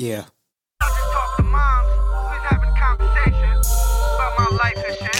Yeah. 0.00 0.26
I 0.80 0.86
just 0.86 1.12
talked 1.12 1.36
to 1.38 1.42
mom. 1.42 1.84
We 1.84 1.96
was 1.98 2.38
having 2.44 2.68
a 2.68 2.78
conversation 2.78 3.50
about 4.14 4.32
my 4.38 4.46
life 4.56 4.76
and 4.76 4.96
shit. 4.96 5.16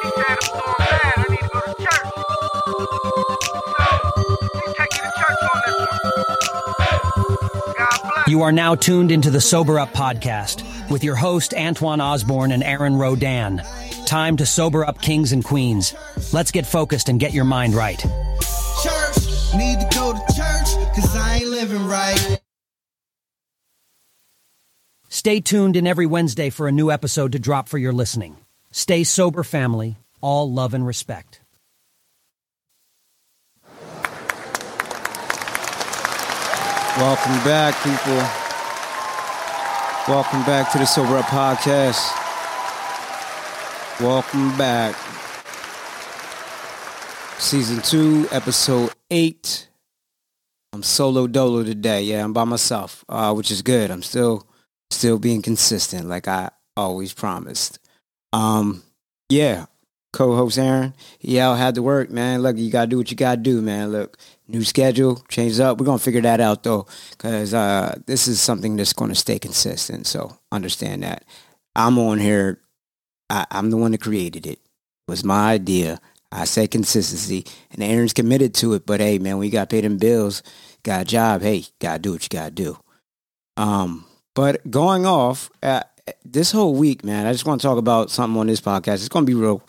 She 0.00 0.08
said 0.16 0.32
I'm 0.32 0.48
doing 0.56 0.78
bad. 0.78 1.14
I 1.16 1.24
need 1.28 1.40
to 1.40 1.48
go 1.52 1.60
to 1.60 1.74
church. 1.76 2.08
So, 3.76 3.84
she 4.64 4.72
take 4.72 4.92
you 4.96 5.02
to 5.02 5.12
church 5.14 5.42
on 5.52 5.58
this 5.66 5.76
one. 5.76 6.00
God 7.76 7.96
bless. 8.02 8.28
You 8.28 8.40
are 8.40 8.52
now 8.52 8.74
tuned 8.76 9.12
into 9.12 9.28
the 9.28 9.42
Sober 9.42 9.78
Up 9.78 9.92
podcast 9.92 10.64
with 10.90 11.04
your 11.04 11.16
host, 11.16 11.52
Antoine 11.52 12.00
Osborne 12.00 12.52
and 12.52 12.62
Aaron 12.62 12.96
Rodan. 12.96 13.60
Time 14.06 14.38
to 14.38 14.46
sober 14.46 14.86
up 14.86 15.02
kings 15.02 15.32
and 15.32 15.44
queens. 15.44 15.92
Let's 16.32 16.50
get 16.50 16.64
focused 16.66 17.10
and 17.10 17.20
get 17.20 17.34
your 17.34 17.44
mind 17.44 17.74
right. 17.74 17.98
church. 17.98 19.18
Need 19.54 19.80
to 19.80 19.88
go 19.94 20.14
to 20.14 20.34
church, 20.34 20.94
cause 20.94 21.14
I 21.14 21.40
ain't 21.42 21.48
living 21.50 21.86
right. 21.86 22.40
Stay 25.26 25.40
tuned 25.40 25.74
in 25.74 25.88
every 25.88 26.06
Wednesday 26.06 26.50
for 26.50 26.68
a 26.68 26.70
new 26.70 26.88
episode 26.88 27.32
to 27.32 27.40
drop 27.40 27.68
for 27.68 27.78
your 27.78 27.92
listening. 27.92 28.36
Stay 28.70 29.02
sober, 29.02 29.42
family. 29.42 29.96
All 30.20 30.48
love 30.52 30.72
and 30.72 30.86
respect. 30.86 31.40
Welcome 36.96 37.42
back, 37.42 37.74
people. 37.82 38.22
Welcome 40.06 40.44
back 40.44 40.70
to 40.70 40.78
the 40.78 40.86
Sober 40.86 41.16
Up 41.16 41.24
Podcast. 41.24 42.08
Welcome 44.00 44.56
back. 44.56 44.94
Season 47.40 47.82
2, 47.82 48.28
Episode 48.30 48.92
8. 49.10 49.70
I'm 50.72 50.84
solo 50.84 51.26
dolo 51.26 51.64
today. 51.64 52.02
Yeah, 52.02 52.22
I'm 52.22 52.32
by 52.32 52.44
myself, 52.44 53.04
uh, 53.08 53.34
which 53.34 53.50
is 53.50 53.62
good. 53.62 53.90
I'm 53.90 54.04
still 54.04 54.45
still 54.96 55.18
being 55.18 55.42
consistent 55.42 56.08
like 56.08 56.26
I 56.28 56.50
always 56.76 57.12
promised. 57.12 57.78
Um, 58.32 58.82
yeah, 59.28 59.66
co-host 60.12 60.58
Aaron. 60.58 60.94
Out 61.38 61.58
had 61.58 61.74
to 61.74 61.82
work, 61.82 62.10
man. 62.10 62.42
Look, 62.42 62.56
you 62.56 62.70
gotta 62.70 62.86
do 62.88 62.96
what 62.96 63.10
you 63.10 63.16
gotta 63.16 63.40
do, 63.40 63.60
man. 63.60 63.92
Look, 63.92 64.16
new 64.48 64.64
schedule, 64.64 65.22
change 65.28 65.60
up. 65.60 65.78
We're 65.78 65.86
gonna 65.86 65.98
figure 65.98 66.22
that 66.22 66.40
out 66.40 66.62
though, 66.62 66.86
because 67.10 67.52
uh, 67.52 67.98
this 68.06 68.26
is 68.26 68.40
something 68.40 68.76
that's 68.76 68.94
gonna 68.94 69.14
stay 69.14 69.38
consistent. 69.38 70.06
So 70.06 70.38
understand 70.50 71.02
that. 71.02 71.24
I'm 71.74 71.98
on 71.98 72.18
here. 72.18 72.60
I, 73.28 73.46
I'm 73.50 73.70
the 73.70 73.76
one 73.76 73.92
that 73.92 74.00
created 74.00 74.46
it. 74.46 74.58
It 74.58 75.10
was 75.10 75.24
my 75.24 75.52
idea. 75.52 76.00
I 76.32 76.44
said 76.44 76.70
consistency, 76.70 77.44
and 77.70 77.82
Aaron's 77.82 78.14
committed 78.14 78.54
to 78.54 78.72
it. 78.72 78.86
But 78.86 79.00
hey, 79.00 79.18
man, 79.18 79.38
we 79.38 79.50
got 79.50 79.68
paid 79.68 79.84
them 79.84 79.98
bills, 79.98 80.42
got 80.82 81.02
a 81.02 81.04
job. 81.04 81.42
Hey, 81.42 81.64
gotta 81.78 81.98
do 81.98 82.12
what 82.12 82.22
you 82.22 82.28
gotta 82.30 82.50
do. 82.50 82.78
Um, 83.58 84.05
but 84.36 84.70
going 84.70 85.06
off 85.06 85.50
uh, 85.62 85.80
this 86.22 86.52
whole 86.52 86.74
week, 86.74 87.02
man, 87.02 87.26
I 87.26 87.32
just 87.32 87.46
want 87.46 87.58
to 87.60 87.66
talk 87.66 87.78
about 87.78 88.10
something 88.10 88.38
on 88.38 88.46
this 88.46 88.60
podcast. 88.60 88.96
It's 88.96 89.08
going 89.08 89.24
to 89.24 89.30
be 89.30 89.34
real. 89.34 89.62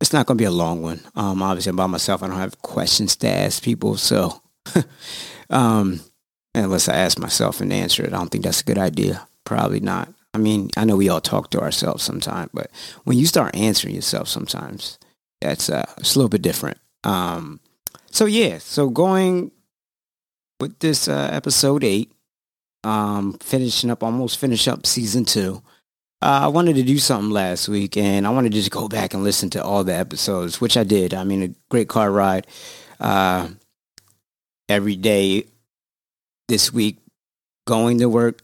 It's 0.00 0.12
not 0.12 0.24
going 0.24 0.38
to 0.38 0.42
be 0.42 0.46
a 0.46 0.50
long 0.50 0.80
one. 0.80 1.00
Um, 1.14 1.42
obviously, 1.42 1.68
I'm 1.68 1.76
by 1.76 1.86
myself. 1.86 2.22
I 2.22 2.28
don't 2.28 2.38
have 2.38 2.62
questions 2.62 3.14
to 3.16 3.28
ask 3.28 3.62
people, 3.62 3.98
so 3.98 4.40
um, 5.50 6.00
unless 6.54 6.88
I 6.88 6.94
ask 6.94 7.18
myself 7.18 7.60
and 7.60 7.74
answer 7.74 8.02
it, 8.02 8.14
I 8.14 8.16
don't 8.16 8.30
think 8.30 8.44
that's 8.44 8.62
a 8.62 8.64
good 8.64 8.78
idea. 8.78 9.28
Probably 9.44 9.80
not. 9.80 10.08
I 10.32 10.38
mean, 10.38 10.70
I 10.78 10.86
know 10.86 10.96
we 10.96 11.10
all 11.10 11.20
talk 11.20 11.50
to 11.50 11.60
ourselves 11.60 12.02
sometimes, 12.02 12.50
but 12.54 12.70
when 13.04 13.18
you 13.18 13.26
start 13.26 13.54
answering 13.54 13.94
yourself, 13.94 14.28
sometimes 14.28 14.98
that's 15.42 15.68
uh, 15.68 15.84
it's 15.98 16.14
a 16.14 16.18
little 16.18 16.30
bit 16.30 16.42
different. 16.42 16.78
Um, 17.04 17.60
so 18.10 18.24
yeah, 18.24 18.58
so 18.58 18.88
going 18.88 19.50
with 20.58 20.78
this 20.78 21.06
uh, 21.06 21.28
episode 21.30 21.84
eight, 21.84 22.13
um, 22.84 23.34
finishing 23.40 23.90
up, 23.90 24.02
almost 24.02 24.38
finish 24.38 24.68
up 24.68 24.86
season 24.86 25.24
two. 25.24 25.62
Uh, 26.22 26.40
I 26.44 26.46
wanted 26.48 26.76
to 26.76 26.82
do 26.82 26.98
something 26.98 27.30
last 27.30 27.68
week, 27.68 27.96
and 27.96 28.26
I 28.26 28.30
wanted 28.30 28.52
to 28.52 28.58
just 28.58 28.70
go 28.70 28.88
back 28.88 29.14
and 29.14 29.24
listen 29.24 29.50
to 29.50 29.62
all 29.62 29.84
the 29.84 29.94
episodes, 29.94 30.60
which 30.60 30.76
I 30.76 30.84
did. 30.84 31.12
I 31.12 31.24
mean, 31.24 31.42
a 31.42 31.54
great 31.68 31.88
car 31.88 32.10
ride 32.10 32.46
uh, 33.00 33.48
every 34.68 34.96
day 34.96 35.46
this 36.48 36.72
week, 36.72 36.98
going 37.66 37.98
to 37.98 38.08
work, 38.08 38.40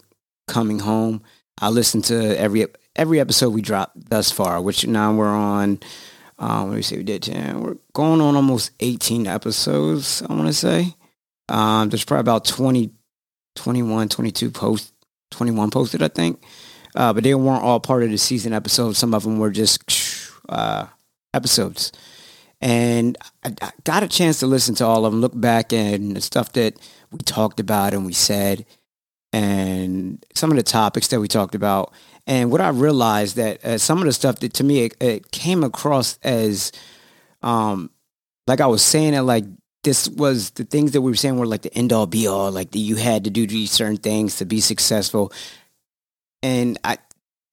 coming 0.46 0.78
home. 0.78 1.22
I 1.60 1.68
listened 1.68 2.04
to 2.06 2.38
every 2.38 2.66
every 2.96 3.20
episode 3.20 3.50
we 3.50 3.62
dropped 3.62 4.10
thus 4.10 4.30
far, 4.30 4.60
which 4.60 4.86
now 4.86 5.14
we're 5.14 5.28
on. 5.28 5.80
Um, 6.38 6.70
let 6.70 6.76
me 6.76 6.82
see, 6.82 6.96
we 6.96 7.02
did 7.02 7.22
10. 7.22 7.60
We're 7.60 7.76
going 7.92 8.20
on 8.20 8.34
almost 8.34 8.72
18 8.80 9.26
episodes, 9.26 10.22
I 10.22 10.32
want 10.32 10.46
to 10.46 10.54
say. 10.54 10.94
Um, 11.50 11.90
there's 11.90 12.04
probably 12.04 12.20
about 12.20 12.46
20, 12.46 12.90
21, 13.56 14.08
22 14.08 14.50
posts, 14.50 14.92
21 15.30 15.70
posted, 15.70 16.02
I 16.02 16.08
think. 16.08 16.42
Uh, 16.94 17.12
but 17.12 17.24
they 17.24 17.34
weren't 17.34 17.62
all 17.62 17.80
part 17.80 18.02
of 18.02 18.10
the 18.10 18.18
season 18.18 18.52
episodes. 18.52 18.98
Some 18.98 19.14
of 19.14 19.22
them 19.22 19.38
were 19.38 19.50
just 19.50 19.82
uh, 20.48 20.86
episodes. 21.32 21.92
And 22.60 23.16
I, 23.44 23.54
I 23.62 23.70
got 23.84 24.02
a 24.02 24.08
chance 24.08 24.40
to 24.40 24.46
listen 24.46 24.74
to 24.76 24.86
all 24.86 25.06
of 25.06 25.12
them, 25.12 25.20
look 25.20 25.38
back 25.38 25.72
and 25.72 26.16
the 26.16 26.20
stuff 26.20 26.52
that 26.52 26.74
we 27.10 27.18
talked 27.18 27.60
about 27.60 27.94
and 27.94 28.04
we 28.04 28.12
said, 28.12 28.66
and 29.32 30.24
some 30.34 30.50
of 30.50 30.56
the 30.56 30.62
topics 30.62 31.08
that 31.08 31.20
we 31.20 31.28
talked 31.28 31.54
about. 31.54 31.92
And 32.26 32.50
what 32.50 32.60
I 32.60 32.68
realized 32.68 33.36
that 33.36 33.64
uh, 33.64 33.78
some 33.78 33.98
of 33.98 34.04
the 34.04 34.12
stuff 34.12 34.40
that 34.40 34.54
to 34.54 34.64
me 34.64 34.84
it, 34.84 34.96
it 35.00 35.30
came 35.30 35.64
across 35.64 36.18
as, 36.22 36.72
um, 37.42 37.90
like 38.46 38.60
I 38.60 38.66
was 38.66 38.82
saying 38.82 39.14
it 39.14 39.22
like 39.22 39.44
this 39.82 40.08
was 40.08 40.50
the 40.50 40.64
things 40.64 40.92
that 40.92 41.00
we 41.00 41.10
were 41.10 41.16
saying 41.16 41.38
were 41.38 41.46
like 41.46 41.62
the 41.62 41.74
end 41.74 41.92
all 41.92 42.06
be 42.06 42.26
all, 42.26 42.50
like 42.50 42.70
that 42.72 42.78
you 42.78 42.96
had 42.96 43.24
to 43.24 43.30
do 43.30 43.46
these 43.46 43.70
certain 43.70 43.96
things 43.96 44.36
to 44.36 44.44
be 44.44 44.60
successful. 44.60 45.32
And 46.42 46.78
I, 46.84 46.98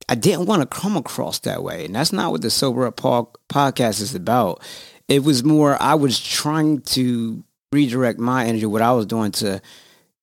I 0.10 0.16
didn't 0.16 0.46
want 0.46 0.62
to 0.62 0.68
come 0.68 0.98
across 0.98 1.40
that 1.40 1.64
way. 1.64 1.86
And 1.86 1.96
that's 1.96 2.14
not 2.14 2.32
what 2.32 2.42
the 2.42 2.50
Sober 2.50 2.86
Up 2.86 2.98
podcast 2.98 4.02
is 4.02 4.16
about. 4.16 4.62
It 5.08 5.24
was 5.24 5.44
more, 5.44 5.82
I 5.82 5.96
was 5.96 6.20
trying 6.20 6.82
to 6.82 7.44
redirect 7.72 8.20
my 8.20 8.46
energy, 8.46 8.66
what 8.66 8.82
I 8.82 8.92
was 8.92 9.06
doing 9.06 9.32
to 9.34 9.62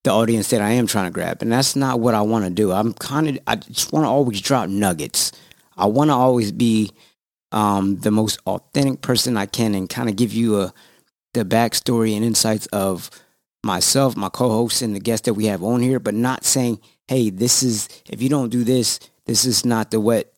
the 0.02 0.10
audience 0.10 0.50
that 0.50 0.60
I 0.60 0.72
am 0.72 0.86
trying 0.86 1.06
to 1.06 1.10
grab. 1.10 1.40
And 1.40 1.50
that's 1.50 1.74
not 1.74 2.00
what 2.00 2.14
I 2.14 2.20
want 2.20 2.44
to 2.44 2.50
do. 2.50 2.72
I'm 2.72 2.92
kind 2.92 3.28
of, 3.28 3.38
I 3.46 3.56
just 3.56 3.92
want 3.92 4.04
to 4.04 4.08
always 4.08 4.42
drop 4.42 4.68
nuggets. 4.68 5.32
I 5.76 5.86
want 5.86 6.10
to 6.10 6.14
always 6.14 6.52
be 6.52 6.90
um, 7.52 7.96
the 7.96 8.10
most 8.10 8.38
authentic 8.46 9.00
person 9.00 9.38
I 9.38 9.46
can 9.46 9.74
and 9.74 9.88
kind 9.88 10.10
of 10.10 10.16
give 10.16 10.34
you 10.34 10.60
a, 10.60 10.74
the 11.34 11.44
backstory 11.44 12.16
and 12.16 12.24
insights 12.24 12.66
of 12.66 13.10
myself, 13.62 14.16
my 14.16 14.28
co-hosts, 14.28 14.82
and 14.82 14.94
the 14.94 15.00
guests 15.00 15.26
that 15.26 15.34
we 15.34 15.46
have 15.46 15.62
on 15.62 15.80
here, 15.80 16.00
but 16.00 16.14
not 16.14 16.44
saying, 16.44 16.80
"Hey, 17.08 17.30
this 17.30 17.62
is 17.62 17.88
if 18.08 18.22
you 18.22 18.28
don't 18.28 18.50
do 18.50 18.64
this, 18.64 19.00
this 19.26 19.44
is 19.44 19.64
not 19.64 19.90
the 19.90 20.00
what 20.00 20.32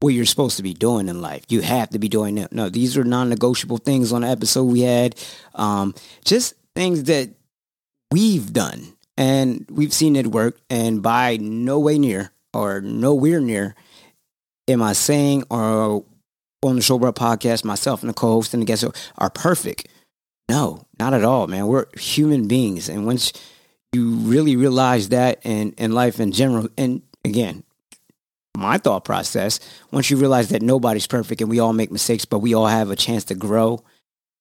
what 0.00 0.14
you're 0.14 0.26
supposed 0.26 0.56
to 0.56 0.62
be 0.62 0.74
doing 0.74 1.08
in 1.08 1.20
life. 1.20 1.44
You 1.48 1.62
have 1.62 1.90
to 1.90 1.98
be 1.98 2.08
doing 2.08 2.38
it." 2.38 2.52
No, 2.52 2.68
these 2.68 2.96
are 2.96 3.04
non-negotiable 3.04 3.78
things 3.78 4.12
on 4.12 4.22
the 4.22 4.28
episode 4.28 4.64
we 4.64 4.80
had. 4.80 5.16
Um, 5.54 5.94
just 6.24 6.54
things 6.74 7.04
that 7.04 7.30
we've 8.10 8.52
done 8.52 8.96
and 9.16 9.66
we've 9.70 9.92
seen 9.92 10.16
it 10.16 10.28
work, 10.28 10.60
and 10.70 11.02
by 11.02 11.38
no 11.40 11.78
way 11.78 11.98
near 11.98 12.32
or 12.54 12.80
nowhere 12.80 13.40
near 13.40 13.74
am 14.68 14.82
I 14.82 14.92
saying 14.92 15.44
or 15.50 16.04
on 16.62 16.76
the 16.76 16.94
Up 17.06 17.16
podcast, 17.16 17.64
myself 17.64 18.02
and 18.02 18.10
the 18.10 18.14
co-host 18.14 18.54
and 18.54 18.62
the 18.62 18.66
guests 18.66 18.84
are 19.18 19.30
perfect. 19.30 19.88
No, 20.48 20.86
not 20.98 21.14
at 21.14 21.24
all, 21.24 21.46
man. 21.46 21.66
We're 21.66 21.86
human 21.98 22.48
beings, 22.48 22.88
and 22.88 23.06
once 23.06 23.32
you 23.92 24.10
really 24.10 24.56
realize 24.56 25.10
that, 25.10 25.40
and 25.44 25.74
in 25.78 25.92
life 25.92 26.20
in 26.20 26.32
general, 26.32 26.68
and 26.76 27.02
again, 27.24 27.62
my 28.56 28.78
thought 28.78 29.04
process, 29.04 29.60
once 29.90 30.10
you 30.10 30.16
realize 30.16 30.50
that 30.50 30.62
nobody's 30.62 31.06
perfect 31.06 31.40
and 31.40 31.50
we 31.50 31.58
all 31.58 31.72
make 31.72 31.90
mistakes, 31.90 32.24
but 32.24 32.40
we 32.40 32.54
all 32.54 32.66
have 32.66 32.90
a 32.90 32.96
chance 32.96 33.24
to 33.24 33.34
grow 33.34 33.82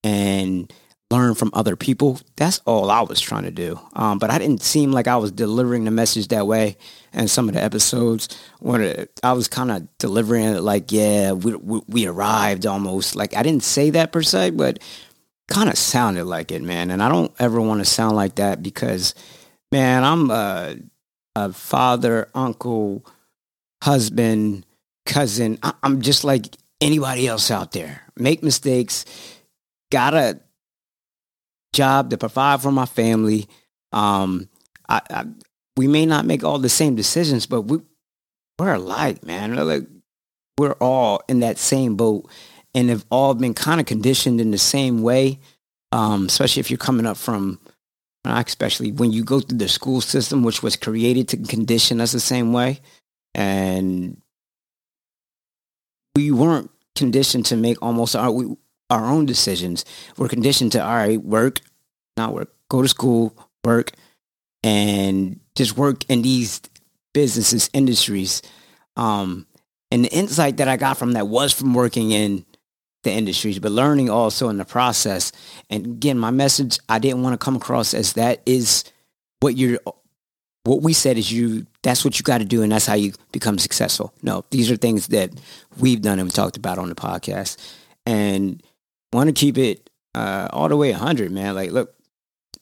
and 0.03 0.71
learn 1.11 1.35
from 1.35 1.51
other 1.53 1.75
people. 1.75 2.19
That's 2.37 2.59
all 2.65 2.89
I 2.89 3.01
was 3.01 3.19
trying 3.19 3.43
to 3.43 3.51
do. 3.51 3.79
Um, 3.93 4.17
but 4.17 4.31
I 4.31 4.39
didn't 4.39 4.61
seem 4.61 4.91
like 4.91 5.07
I 5.07 5.17
was 5.17 5.31
delivering 5.31 5.83
the 5.83 5.91
message 5.91 6.29
that 6.29 6.47
way. 6.47 6.77
And 7.13 7.29
some 7.29 7.49
of 7.49 7.55
the 7.55 7.63
episodes, 7.63 8.29
when 8.59 9.07
I 9.21 9.33
was 9.33 9.47
kind 9.47 9.71
of 9.71 9.87
delivering 9.97 10.45
it 10.45 10.61
like, 10.61 10.91
yeah, 10.91 11.33
we, 11.33 11.55
we, 11.55 11.81
we 11.87 12.07
arrived 12.07 12.65
almost. 12.65 13.15
Like 13.15 13.35
I 13.35 13.43
didn't 13.43 13.63
say 13.63 13.89
that 13.91 14.11
per 14.11 14.23
se, 14.23 14.51
but 14.51 14.79
kind 15.49 15.69
of 15.69 15.77
sounded 15.77 16.25
like 16.25 16.51
it, 16.51 16.61
man. 16.61 16.89
And 16.89 17.03
I 17.03 17.09
don't 17.09 17.33
ever 17.37 17.59
want 17.59 17.81
to 17.81 17.85
sound 17.85 18.15
like 18.15 18.35
that 18.35 18.63
because, 18.63 19.13
man, 19.71 20.05
I'm 20.05 20.31
a, 20.31 20.77
a 21.35 21.51
father, 21.51 22.29
uncle, 22.33 23.05
husband, 23.83 24.65
cousin. 25.05 25.59
I, 25.61 25.73
I'm 25.83 26.01
just 26.01 26.23
like 26.23 26.55
anybody 26.79 27.27
else 27.27 27.51
out 27.51 27.73
there. 27.73 28.01
Make 28.15 28.41
mistakes. 28.43 29.05
Gotta 29.91 30.39
job 31.73 32.09
to 32.09 32.17
provide 32.17 32.61
for 32.61 32.71
my 32.71 32.85
family. 32.85 33.47
Um, 33.91 34.49
I, 34.89 35.01
I, 35.09 35.25
we 35.77 35.87
may 35.87 36.05
not 36.05 36.25
make 36.25 36.43
all 36.43 36.59
the 36.59 36.69
same 36.69 36.95
decisions, 36.95 37.45
but 37.45 37.61
we 37.61 37.79
we're 38.59 38.73
alike, 38.73 39.23
man. 39.23 39.55
Like 39.55 39.87
we're 40.57 40.73
all 40.73 41.21
in 41.27 41.39
that 41.39 41.57
same 41.57 41.95
boat, 41.95 42.29
and 42.75 42.89
have 42.89 43.05
all 43.09 43.33
been 43.33 43.53
kind 43.53 43.79
of 43.79 43.85
conditioned 43.85 44.39
in 44.39 44.51
the 44.51 44.57
same 44.57 45.01
way. 45.01 45.39
Um, 45.93 46.27
especially 46.27 46.61
if 46.61 46.69
you're 46.71 46.77
coming 46.77 47.05
up 47.05 47.17
from 47.17 47.59
especially 48.25 48.91
when 48.91 49.11
you 49.11 49.23
go 49.23 49.39
through 49.39 49.57
the 49.57 49.67
school 49.67 50.01
system, 50.01 50.43
which 50.43 50.61
was 50.61 50.75
created 50.75 51.27
to 51.29 51.37
condition 51.37 52.01
us 52.01 52.11
the 52.11 52.19
same 52.19 52.53
way. 52.53 52.79
And 53.33 54.21
we 56.15 56.31
weren't 56.31 56.69
conditioned 56.95 57.45
to 57.47 57.55
make 57.55 57.81
almost 57.81 58.15
our, 58.15 58.31
we, 58.31 58.55
our 58.91 59.05
own 59.05 59.25
decisions. 59.25 59.85
We're 60.17 60.27
conditioned 60.27 60.73
to, 60.73 60.83
all 60.83 60.95
right, 60.95 61.21
work, 61.21 61.61
not 62.17 62.33
work, 62.33 62.53
go 62.69 62.81
to 62.81 62.87
school, 62.87 63.33
work, 63.63 63.93
and 64.63 65.39
just 65.55 65.77
work 65.77 66.03
in 66.09 66.21
these 66.21 66.61
businesses, 67.13 67.69
industries. 67.73 68.41
Um, 68.97 69.47
and 69.91 70.05
the 70.05 70.11
insight 70.11 70.57
that 70.57 70.67
I 70.67 70.77
got 70.77 70.97
from 70.97 71.13
that 71.13 71.27
was 71.27 71.53
from 71.53 71.73
working 71.73 72.11
in 72.11 72.45
the 73.03 73.11
industries, 73.11 73.59
but 73.59 73.71
learning 73.71 74.09
also 74.09 74.49
in 74.49 74.57
the 74.57 74.65
process. 74.65 75.31
And 75.69 75.85
again, 75.85 76.19
my 76.19 76.31
message, 76.31 76.77
I 76.87 76.99
didn't 76.99 77.23
want 77.23 77.33
to 77.33 77.43
come 77.43 77.55
across 77.55 77.93
as 77.93 78.13
that 78.13 78.41
is 78.45 78.83
what 79.39 79.57
you're, 79.57 79.79
what 80.63 80.83
we 80.83 80.93
said 80.93 81.17
is 81.17 81.31
you, 81.31 81.65
that's 81.81 82.05
what 82.05 82.19
you 82.19 82.23
got 82.23 82.37
to 82.37 82.45
do. 82.45 82.61
And 82.61 82.71
that's 82.71 82.85
how 82.85 82.93
you 82.93 83.13
become 83.31 83.57
successful. 83.57 84.13
No, 84.21 84.45
these 84.51 84.69
are 84.69 84.75
things 84.75 85.07
that 85.07 85.31
we've 85.79 86.01
done 86.01 86.19
and 86.19 86.27
we 86.27 86.31
talked 86.31 86.57
about 86.57 86.77
on 86.77 86.89
the 86.89 86.95
podcast 86.95 87.57
and 88.05 88.61
want 89.13 89.27
to 89.27 89.33
keep 89.33 89.57
it 89.57 89.89
uh, 90.15 90.47
all 90.51 90.69
the 90.69 90.77
way 90.77 90.91
100, 90.91 91.31
man. 91.31 91.55
Like, 91.55 91.71
look, 91.71 91.95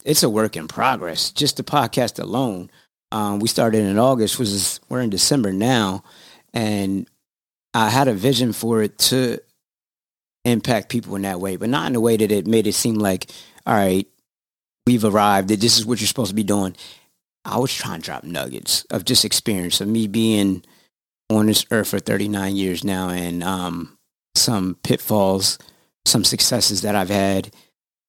it's 0.04 0.24
a 0.24 0.30
work 0.30 0.56
in 0.56 0.68
progress. 0.68 1.32
Just 1.32 1.58
the 1.58 1.64
podcast 1.64 2.22
alone. 2.22 2.70
Um, 3.12 3.40
we 3.40 3.48
started 3.48 3.84
in 3.84 3.98
August, 3.98 4.40
we're 4.90 5.02
in 5.02 5.10
December 5.10 5.52
now. 5.52 6.04
And 6.54 7.08
I 7.74 7.90
had 7.90 8.08
a 8.08 8.14
vision 8.14 8.54
for 8.54 8.82
it 8.82 8.98
to 9.00 9.40
impact 10.46 10.90
people 10.90 11.16
in 11.16 11.24
that 11.24 11.40
way, 11.40 11.56
but 11.56 11.70
not 11.70 11.88
in 11.88 11.96
a 11.96 12.00
way 12.00 12.18
that 12.18 12.32
it 12.32 12.48
made 12.48 12.68
it 12.68 12.74
seem 12.74 12.96
like, 12.96 13.32
all 13.66 13.76
right, 13.76 14.08
we've 14.86 15.06
arrived, 15.06 15.50
that 15.50 15.60
this 15.60 15.78
is 15.78 15.86
what 15.86 16.00
you're 16.00 16.08
supposed 16.08 16.30
to 16.30 16.36
be 16.36 16.44
doing. 16.44 16.76
I 17.46 17.58
was 17.58 17.74
trying 17.74 18.02
to 18.02 18.06
drop 18.06 18.24
nuggets 18.24 18.86
of 18.90 19.06
just 19.06 19.26
experience 19.26 19.82
of 19.82 19.88
me 19.88 20.08
being 20.08 20.64
on 21.30 21.46
this 21.46 21.66
earth 21.72 21.90
for 21.90 22.00
39 22.00 22.56
years 22.56 22.84
now 22.84 23.10
and 23.10 23.44
um, 23.44 23.98
some 24.36 24.78
pitfalls, 24.84 25.58
some 26.10 26.24
successes 26.24 26.82
that 26.82 26.96
I've 26.96 27.10
had. 27.10 27.52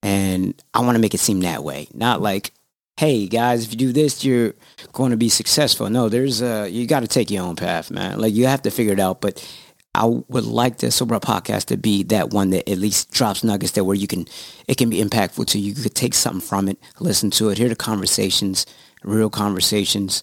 And 0.02 0.60
I 0.72 0.80
want 0.80 0.96
to 0.96 1.00
make 1.00 1.14
it 1.14 1.20
seem 1.20 1.40
that 1.40 1.62
way. 1.62 1.88
Not 1.92 2.22
like, 2.22 2.52
hey 2.96 3.26
guys, 3.26 3.64
if 3.64 3.72
you 3.72 3.76
do 3.76 3.92
this, 3.92 4.24
you're 4.24 4.54
going 4.92 5.10
to 5.10 5.16
be 5.16 5.28
successful. 5.28 5.88
No, 5.90 6.08
there's 6.08 6.42
a, 6.42 6.68
you 6.68 6.86
got 6.86 7.00
to 7.00 7.08
take 7.08 7.30
your 7.30 7.44
own 7.44 7.56
path, 7.56 7.90
man. 7.90 8.18
Like 8.18 8.34
you 8.34 8.46
have 8.46 8.62
to 8.62 8.70
figure 8.70 8.92
it 8.94 9.00
out. 9.00 9.20
But 9.20 9.46
I 9.94 10.06
would 10.06 10.44
like 10.44 10.78
the 10.78 10.90
Sober 10.90 11.18
podcast 11.18 11.66
to 11.66 11.76
be 11.76 12.04
that 12.04 12.30
one 12.30 12.50
that 12.50 12.68
at 12.68 12.78
least 12.78 13.10
drops 13.10 13.42
nuggets 13.42 13.72
there 13.72 13.84
where 13.84 13.96
you 13.96 14.06
can, 14.06 14.26
it 14.68 14.76
can 14.76 14.88
be 14.88 15.02
impactful 15.02 15.46
to 15.46 15.58
you. 15.58 15.72
You 15.72 15.82
could 15.82 15.94
take 15.94 16.14
something 16.14 16.40
from 16.40 16.68
it, 16.68 16.78
listen 17.00 17.30
to 17.32 17.48
it, 17.50 17.58
hear 17.58 17.68
the 17.68 17.76
conversations, 17.76 18.66
real 19.02 19.30
conversations, 19.30 20.22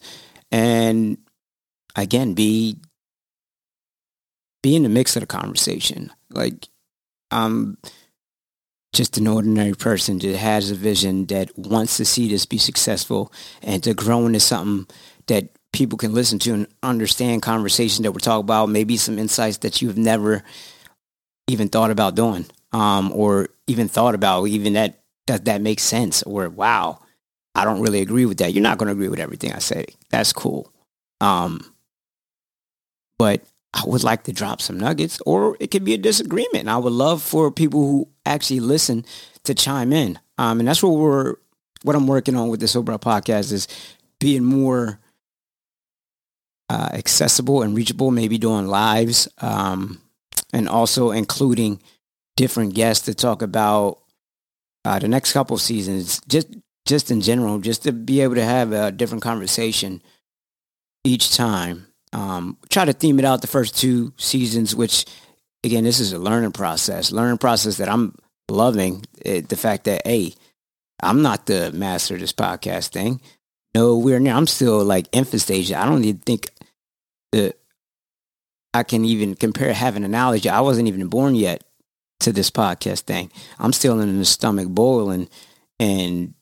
and 0.51 1.17
again, 1.95 2.33
be, 2.33 2.77
be 4.63 4.75
in 4.75 4.83
the 4.83 4.89
mix 4.89 5.15
of 5.15 5.21
the 5.21 5.27
conversation. 5.27 6.11
Like, 6.29 6.69
I'm 7.31 7.77
just 8.93 9.17
an 9.17 9.27
ordinary 9.27 9.73
person 9.73 10.17
that 10.19 10.37
has 10.37 10.71
a 10.71 10.75
vision 10.75 11.25
that 11.27 11.57
wants 11.57 11.97
to 11.97 12.05
see 12.05 12.27
this 12.27 12.45
be 12.45 12.57
successful 12.57 13.31
and 13.61 13.83
to 13.83 13.93
grow 13.93 14.25
into 14.25 14.39
something 14.39 14.87
that 15.27 15.49
people 15.73 15.97
can 15.97 16.13
listen 16.13 16.39
to 16.39 16.53
and 16.53 16.67
understand 16.81 17.41
conversation 17.41 18.03
that 18.03 18.11
we're 18.11 18.19
talking 18.19 18.43
about, 18.43 18.69
maybe 18.69 18.97
some 18.97 19.19
insights 19.19 19.57
that 19.57 19.81
you've 19.81 19.97
never 19.97 20.43
even 21.47 21.67
thought 21.67 21.91
about 21.91 22.15
doing, 22.15 22.45
um, 22.71 23.11
or 23.13 23.49
even 23.67 23.87
thought 23.87 24.15
about 24.15 24.45
even 24.45 24.73
that 24.73 24.99
does 25.27 25.41
that 25.41 25.61
make 25.61 25.79
sense? 25.79 26.23
Or 26.23 26.49
wow, 26.49 26.99
I 27.53 27.65
don't 27.65 27.81
really 27.81 28.01
agree 28.01 28.25
with 28.25 28.37
that. 28.37 28.53
You're 28.53 28.63
not 28.63 28.77
going 28.77 28.87
to 28.87 28.93
agree 28.93 29.09
with 29.09 29.19
everything 29.19 29.51
I 29.51 29.59
say. 29.59 29.85
That's 30.09 30.33
cool. 30.33 30.71
Um, 31.21 31.73
but 33.19 33.43
I 33.77 33.83
would 33.85 34.03
like 34.03 34.23
to 34.23 34.33
drop 34.33 34.59
some 34.59 34.79
nuggets, 34.79 35.21
or 35.25 35.55
it 35.59 35.69
could 35.69 35.85
be 35.85 35.93
a 35.93 35.99
disagreement. 35.99 36.61
And 36.61 36.69
I 36.69 36.77
would 36.77 36.93
love 36.93 37.21
for 37.21 37.51
people 37.51 37.81
who 37.81 38.07
actually 38.25 38.59
listen 38.59 39.05
to 39.43 39.53
chime 39.53 39.93
in. 39.93 40.19
Um, 40.39 40.59
and 40.59 40.67
that's 40.67 40.81
what 40.81 40.93
we're 40.93 41.35
what 41.83 41.95
I'm 41.95 42.07
working 42.07 42.35
on 42.35 42.49
with 42.49 42.59
the 42.59 42.67
Sober 42.67 42.91
Up 42.91 43.03
podcast 43.03 43.51
is 43.51 43.67
being 44.19 44.43
more 44.43 44.99
uh, 46.69 46.89
accessible 46.91 47.61
and 47.61 47.75
reachable, 47.75 48.09
maybe 48.09 48.39
doing 48.39 48.65
lives, 48.67 49.27
um, 49.39 50.01
and 50.51 50.67
also 50.67 51.11
including 51.11 51.79
different 52.35 52.73
guests 52.73 53.05
to 53.05 53.13
talk 53.13 53.43
about 53.43 53.99
uh, 54.85 54.97
the 54.97 55.07
next 55.07 55.33
couple 55.33 55.57
seasons, 55.57 56.19
just 56.27 56.47
just 56.87 57.11
in 57.11 57.21
general, 57.21 57.59
just 57.59 57.83
to 57.83 57.91
be 57.91 58.21
able 58.21 58.35
to 58.35 58.43
have 58.43 58.71
a 58.71 58.91
different 58.91 59.23
conversation 59.23 60.01
each 61.03 61.35
time. 61.35 61.86
Um, 62.13 62.57
try 62.69 62.85
to 62.85 62.93
theme 62.93 63.19
it 63.19 63.25
out 63.25 63.41
the 63.41 63.47
first 63.47 63.77
two 63.77 64.13
seasons, 64.17 64.75
which 64.75 65.05
again, 65.63 65.83
this 65.83 65.99
is 65.99 66.13
a 66.13 66.19
learning 66.19 66.53
process, 66.53 67.11
learning 67.11 67.37
process 67.37 67.77
that 67.77 67.89
I'm 67.89 68.15
loving. 68.49 69.05
It, 69.23 69.49
the 69.49 69.57
fact 69.57 69.85
that 69.85 70.05
hey, 70.05 70.33
I'm 71.01 71.21
not 71.21 71.45
the 71.45 71.71
master 71.71 72.15
of 72.15 72.21
this 72.21 72.33
podcast 72.33 72.89
thing. 72.89 73.21
No, 73.75 73.97
we're 73.97 74.19
near. 74.19 74.33
I'm 74.33 74.47
still 74.47 74.83
like 74.83 75.07
infant 75.11 75.41
stage. 75.41 75.71
I 75.71 75.85
don't 75.85 76.03
even 76.03 76.21
think 76.21 76.49
that 77.31 77.57
I 78.73 78.83
can 78.83 79.05
even 79.05 79.35
compare, 79.35 79.73
have 79.73 79.95
an 79.95 80.03
analogy. 80.03 80.49
I 80.49 80.61
wasn't 80.61 80.87
even 80.87 81.07
born 81.07 81.35
yet 81.35 81.63
to 82.21 82.31
this 82.31 82.49
podcast 82.49 83.01
thing. 83.01 83.31
I'm 83.59 83.73
still 83.73 83.99
in 83.99 84.17
the 84.17 84.25
stomach 84.25 84.67
boiling 84.67 85.29
and 85.79 86.33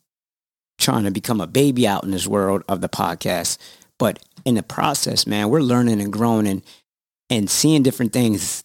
trying 0.77 1.05
to 1.05 1.11
become 1.11 1.41
a 1.41 1.47
baby 1.47 1.87
out 1.87 2.03
in 2.03 2.11
this 2.11 2.27
world 2.27 2.63
of 2.67 2.81
the 2.81 2.89
podcast. 2.89 3.57
But 3.97 4.19
in 4.45 4.55
the 4.55 4.63
process, 4.63 5.25
man, 5.25 5.49
we're 5.49 5.61
learning 5.61 6.01
and 6.01 6.11
growing 6.11 6.47
and, 6.47 6.61
and 7.29 7.49
seeing 7.49 7.83
different 7.83 8.13
things 8.13 8.63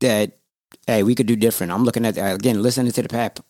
that, 0.00 0.38
hey, 0.86 1.02
we 1.02 1.14
could 1.14 1.26
do 1.26 1.36
different. 1.36 1.72
I'm 1.72 1.84
looking 1.84 2.06
at, 2.06 2.16
again, 2.16 2.62
listening 2.62 2.92
to 2.92 3.02
the 3.02 3.08
past, 3.08 3.40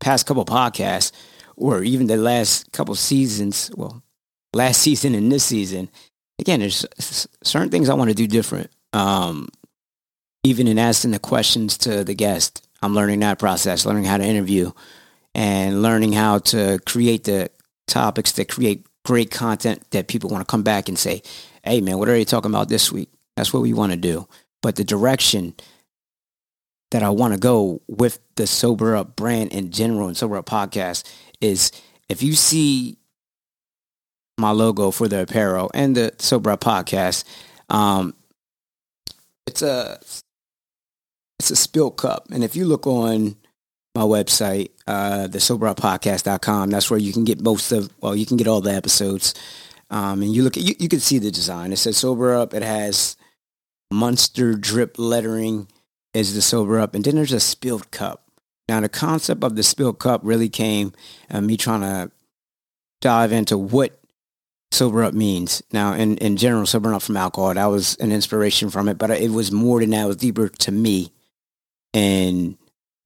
past 0.00 0.26
couple 0.26 0.44
podcasts 0.44 1.12
or 1.56 1.82
even 1.82 2.06
the 2.06 2.16
last 2.16 2.70
couple 2.72 2.94
seasons, 2.94 3.70
well, 3.76 4.02
last 4.52 4.80
season 4.80 5.14
and 5.14 5.30
this 5.30 5.44
season, 5.44 5.88
again, 6.38 6.60
there's 6.60 6.86
certain 7.42 7.70
things 7.70 7.88
I 7.88 7.94
want 7.94 8.10
to 8.10 8.14
do 8.14 8.26
different. 8.26 8.70
Um, 8.92 9.48
even 10.44 10.66
in 10.68 10.78
asking 10.78 11.10
the 11.10 11.18
questions 11.18 11.76
to 11.78 12.04
the 12.04 12.14
guest, 12.14 12.66
I'm 12.80 12.94
learning 12.94 13.20
that 13.20 13.38
process, 13.38 13.84
learning 13.84 14.04
how 14.04 14.18
to 14.18 14.24
interview 14.24 14.70
and 15.34 15.82
learning 15.82 16.12
how 16.12 16.38
to 16.38 16.78
create 16.86 17.24
the 17.24 17.50
topics 17.86 18.32
that 18.32 18.48
create 18.48 18.86
great 19.08 19.30
content 19.30 19.90
that 19.92 20.06
people 20.06 20.28
want 20.28 20.46
to 20.46 20.50
come 20.50 20.62
back 20.62 20.86
and 20.86 20.98
say, 20.98 21.22
hey, 21.64 21.80
man, 21.80 21.96
what 21.96 22.10
are 22.10 22.16
you 22.16 22.26
talking 22.26 22.50
about 22.50 22.68
this 22.68 22.92
week? 22.92 23.08
That's 23.38 23.54
what 23.54 23.62
we 23.62 23.72
want 23.72 23.90
to 23.92 23.96
do. 23.96 24.28
But 24.60 24.76
the 24.76 24.84
direction 24.84 25.54
that 26.90 27.02
I 27.02 27.08
want 27.08 27.32
to 27.32 27.40
go 27.40 27.80
with 27.88 28.18
the 28.36 28.46
Sober 28.46 28.94
Up 28.94 29.16
brand 29.16 29.52
in 29.52 29.70
general 29.70 30.08
and 30.08 30.16
Sober 30.16 30.36
Up 30.36 30.44
podcast 30.44 31.10
is 31.40 31.72
if 32.10 32.22
you 32.22 32.34
see 32.34 32.98
my 34.36 34.50
logo 34.50 34.90
for 34.90 35.08
the 35.08 35.22
apparel 35.22 35.70
and 35.72 35.96
the 35.96 36.14
Sober 36.18 36.50
Up 36.50 36.60
podcast. 36.60 37.24
Um, 37.70 38.14
it's 39.46 39.62
a 39.62 39.98
it's 41.38 41.50
a 41.50 41.56
spill 41.56 41.90
cup, 41.90 42.26
and 42.30 42.44
if 42.44 42.54
you 42.54 42.66
look 42.66 42.86
on 42.86 43.36
my 43.98 44.04
website, 44.04 44.70
uh, 44.86 45.26
the 45.26 45.38
soberuppodcast.com, 45.38 46.70
that's 46.70 46.90
where 46.90 47.00
you 47.00 47.12
can 47.12 47.24
get 47.24 47.42
most 47.42 47.72
of 47.72 47.92
well, 48.00 48.14
you 48.14 48.26
can 48.26 48.36
get 48.36 48.46
all 48.46 48.60
the 48.60 48.72
episodes. 48.72 49.34
Um, 49.90 50.22
and 50.22 50.34
you 50.34 50.42
look 50.42 50.56
at 50.56 50.62
you, 50.62 50.74
you 50.78 50.88
can 50.88 51.00
see 51.00 51.18
the 51.18 51.30
design. 51.30 51.72
It 51.72 51.78
says 51.78 51.96
sober 51.96 52.34
up. 52.34 52.54
It 52.54 52.62
has 52.62 53.16
monster 53.90 54.54
drip 54.54 54.98
lettering 54.98 55.68
is 56.14 56.34
the 56.34 56.42
sober 56.42 56.78
up, 56.78 56.94
and 56.94 57.04
then 57.04 57.16
there's 57.16 57.32
a 57.32 57.40
spilled 57.40 57.90
cup. 57.90 58.30
Now 58.68 58.80
the 58.80 58.88
concept 58.88 59.42
of 59.42 59.56
the 59.56 59.62
spilled 59.62 59.98
cup 59.98 60.20
really 60.22 60.48
came 60.48 60.92
uh, 61.30 61.40
me 61.40 61.56
trying 61.56 61.80
to 61.80 62.10
dive 63.00 63.32
into 63.32 63.58
what 63.58 63.98
sober 64.70 65.02
up 65.02 65.14
means. 65.14 65.62
Now, 65.72 65.94
in, 65.94 66.18
in 66.18 66.36
general, 66.36 66.66
sobering 66.66 66.94
up 66.94 67.02
from 67.02 67.16
alcohol, 67.16 67.54
that 67.54 67.66
was 67.66 67.96
an 67.96 68.12
inspiration 68.12 68.70
from 68.70 68.88
it, 68.88 68.98
but 68.98 69.10
it 69.10 69.32
was 69.32 69.50
more 69.50 69.80
than 69.80 69.90
that. 69.90 70.04
It 70.04 70.08
was 70.08 70.16
deeper 70.16 70.48
to 70.48 70.70
me 70.70 71.10
and 71.94 72.58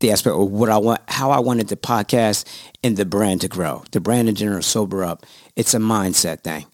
the 0.03 0.11
aspect 0.13 0.37
of 0.37 0.51
what 0.51 0.69
I 0.69 0.77
want, 0.77 1.01
how 1.09 1.31
I 1.31 1.39
wanted 1.39 1.69
the 1.69 1.77
podcast 1.77 2.45
and 2.85 2.97
the 2.97 3.07
brand 3.07 3.41
to 3.41 3.49
grow. 3.49 3.83
The 3.93 4.01
brand 4.01 4.29
in 4.29 4.35
general, 4.35 4.61
sober 4.61 5.03
up. 5.03 5.25
It's 5.57 5.73
a 5.73 5.79
mindset 5.79 6.43
thing. 6.43 6.67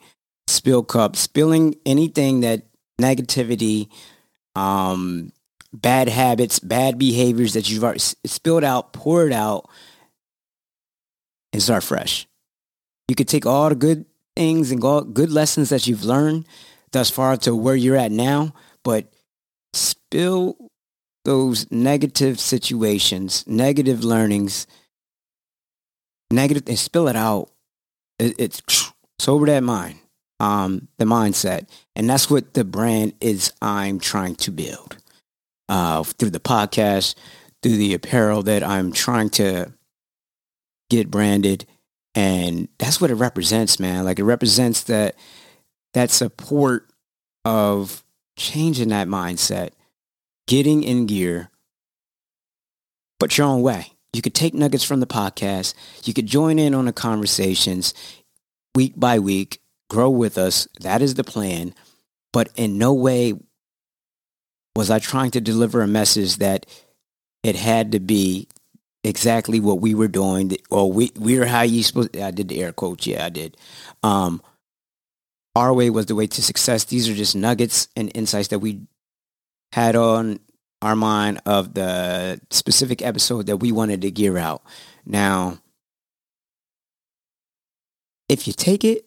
Spill 0.48 0.82
cup, 0.82 1.14
spilling 1.14 1.76
anything 1.86 2.40
that 2.40 2.62
negativity, 3.00 3.88
um, 4.56 5.32
bad 5.72 6.08
habits, 6.08 6.58
bad 6.58 6.98
behaviors 6.98 7.52
that 7.52 7.70
you've 7.70 7.84
already 7.84 8.00
spilled 8.00 8.64
out, 8.64 8.92
pour 8.92 9.26
it 9.26 9.32
out, 9.32 9.68
and 11.52 11.62
start 11.62 11.84
fresh. 11.84 12.26
You 13.08 13.14
could 13.14 13.28
take 13.28 13.46
all 13.46 13.68
the 13.68 13.74
good 13.74 14.06
things 14.34 14.70
and 14.70 14.80
good 14.80 15.30
lessons 15.30 15.68
that 15.68 15.86
you've 15.86 16.04
learned 16.04 16.46
thus 16.92 17.10
far 17.10 17.36
to 17.36 17.54
where 17.54 17.76
you're 17.76 17.96
at 17.96 18.10
now, 18.10 18.54
but 18.82 19.12
spill 19.74 20.67
those 21.28 21.70
negative 21.70 22.40
situations, 22.40 23.46
negative 23.46 24.02
learnings, 24.02 24.66
negative, 26.32 26.62
and 26.66 26.78
spill 26.78 27.06
it 27.06 27.16
out 27.16 27.50
It, 28.18 28.34
it's 28.38 28.62
sober 29.18 29.44
that 29.44 29.62
mind, 29.62 29.98
um, 30.40 30.88
the 30.96 31.04
mindset, 31.04 31.68
and 31.94 32.08
that's 32.08 32.30
what 32.30 32.54
the 32.54 32.64
brand 32.64 33.12
is. 33.20 33.52
I'm 33.60 34.00
trying 34.00 34.36
to 34.36 34.50
build 34.50 34.96
uh, 35.68 36.02
through 36.02 36.30
the 36.30 36.40
podcast, 36.40 37.14
through 37.62 37.76
the 37.76 37.92
apparel 37.92 38.42
that 38.44 38.62
I'm 38.62 38.90
trying 38.90 39.28
to 39.30 39.74
get 40.88 41.10
branded, 41.10 41.66
and 42.14 42.68
that's 42.78 43.02
what 43.02 43.10
it 43.10 43.16
represents, 43.16 43.78
man. 43.78 44.06
Like 44.06 44.18
it 44.18 44.24
represents 44.24 44.84
that 44.84 45.14
that 45.92 46.10
support 46.10 46.88
of 47.44 48.02
changing 48.38 48.88
that 48.88 49.08
mindset, 49.08 49.72
getting 50.48 50.82
in 50.82 51.06
gear, 51.06 51.50
but 53.20 53.38
your 53.38 53.46
own 53.46 53.62
way. 53.62 53.92
You 54.12 54.22
could 54.22 54.34
take 54.34 54.54
nuggets 54.54 54.82
from 54.82 55.00
the 55.00 55.06
podcast. 55.06 55.74
You 56.02 56.14
could 56.14 56.26
join 56.26 56.58
in 56.58 56.74
on 56.74 56.86
the 56.86 56.92
conversations 56.92 57.94
week 58.74 58.94
by 58.96 59.18
week, 59.18 59.60
grow 59.90 60.10
with 60.10 60.38
us. 60.38 60.66
That 60.80 61.02
is 61.02 61.14
the 61.14 61.24
plan. 61.24 61.74
But 62.32 62.48
in 62.56 62.78
no 62.78 62.94
way 62.94 63.34
was 64.74 64.90
I 64.90 64.98
trying 64.98 65.30
to 65.32 65.40
deliver 65.40 65.82
a 65.82 65.86
message 65.86 66.36
that 66.36 66.66
it 67.42 67.54
had 67.54 67.92
to 67.92 68.00
be 68.00 68.48
exactly 69.04 69.60
what 69.60 69.80
we 69.80 69.94
were 69.94 70.08
doing 70.08 70.56
or 70.70 70.90
we 70.90 71.12
we 71.16 71.38
are 71.38 71.46
how 71.46 71.62
you 71.62 71.82
supposed 71.82 72.16
I 72.16 72.30
did 72.30 72.48
the 72.48 72.60
air 72.60 72.72
quotes, 72.72 73.06
yeah, 73.06 73.26
I 73.26 73.28
did. 73.28 73.56
Um 74.02 74.42
our 75.54 75.72
way 75.72 75.90
was 75.90 76.06
the 76.06 76.14
way 76.14 76.26
to 76.26 76.42
success. 76.42 76.84
These 76.84 77.08
are 77.08 77.14
just 77.14 77.34
nuggets 77.34 77.88
and 77.96 78.10
insights 78.14 78.48
that 78.48 78.60
we 78.60 78.80
had 79.72 79.96
on 79.96 80.40
our 80.80 80.96
mind 80.96 81.40
of 81.44 81.74
the 81.74 82.40
specific 82.50 83.02
episode 83.02 83.46
that 83.46 83.58
we 83.58 83.72
wanted 83.72 84.02
to 84.02 84.10
gear 84.10 84.38
out. 84.38 84.62
Now, 85.04 85.58
if 88.28 88.46
you 88.46 88.52
take 88.52 88.84
it 88.84 89.06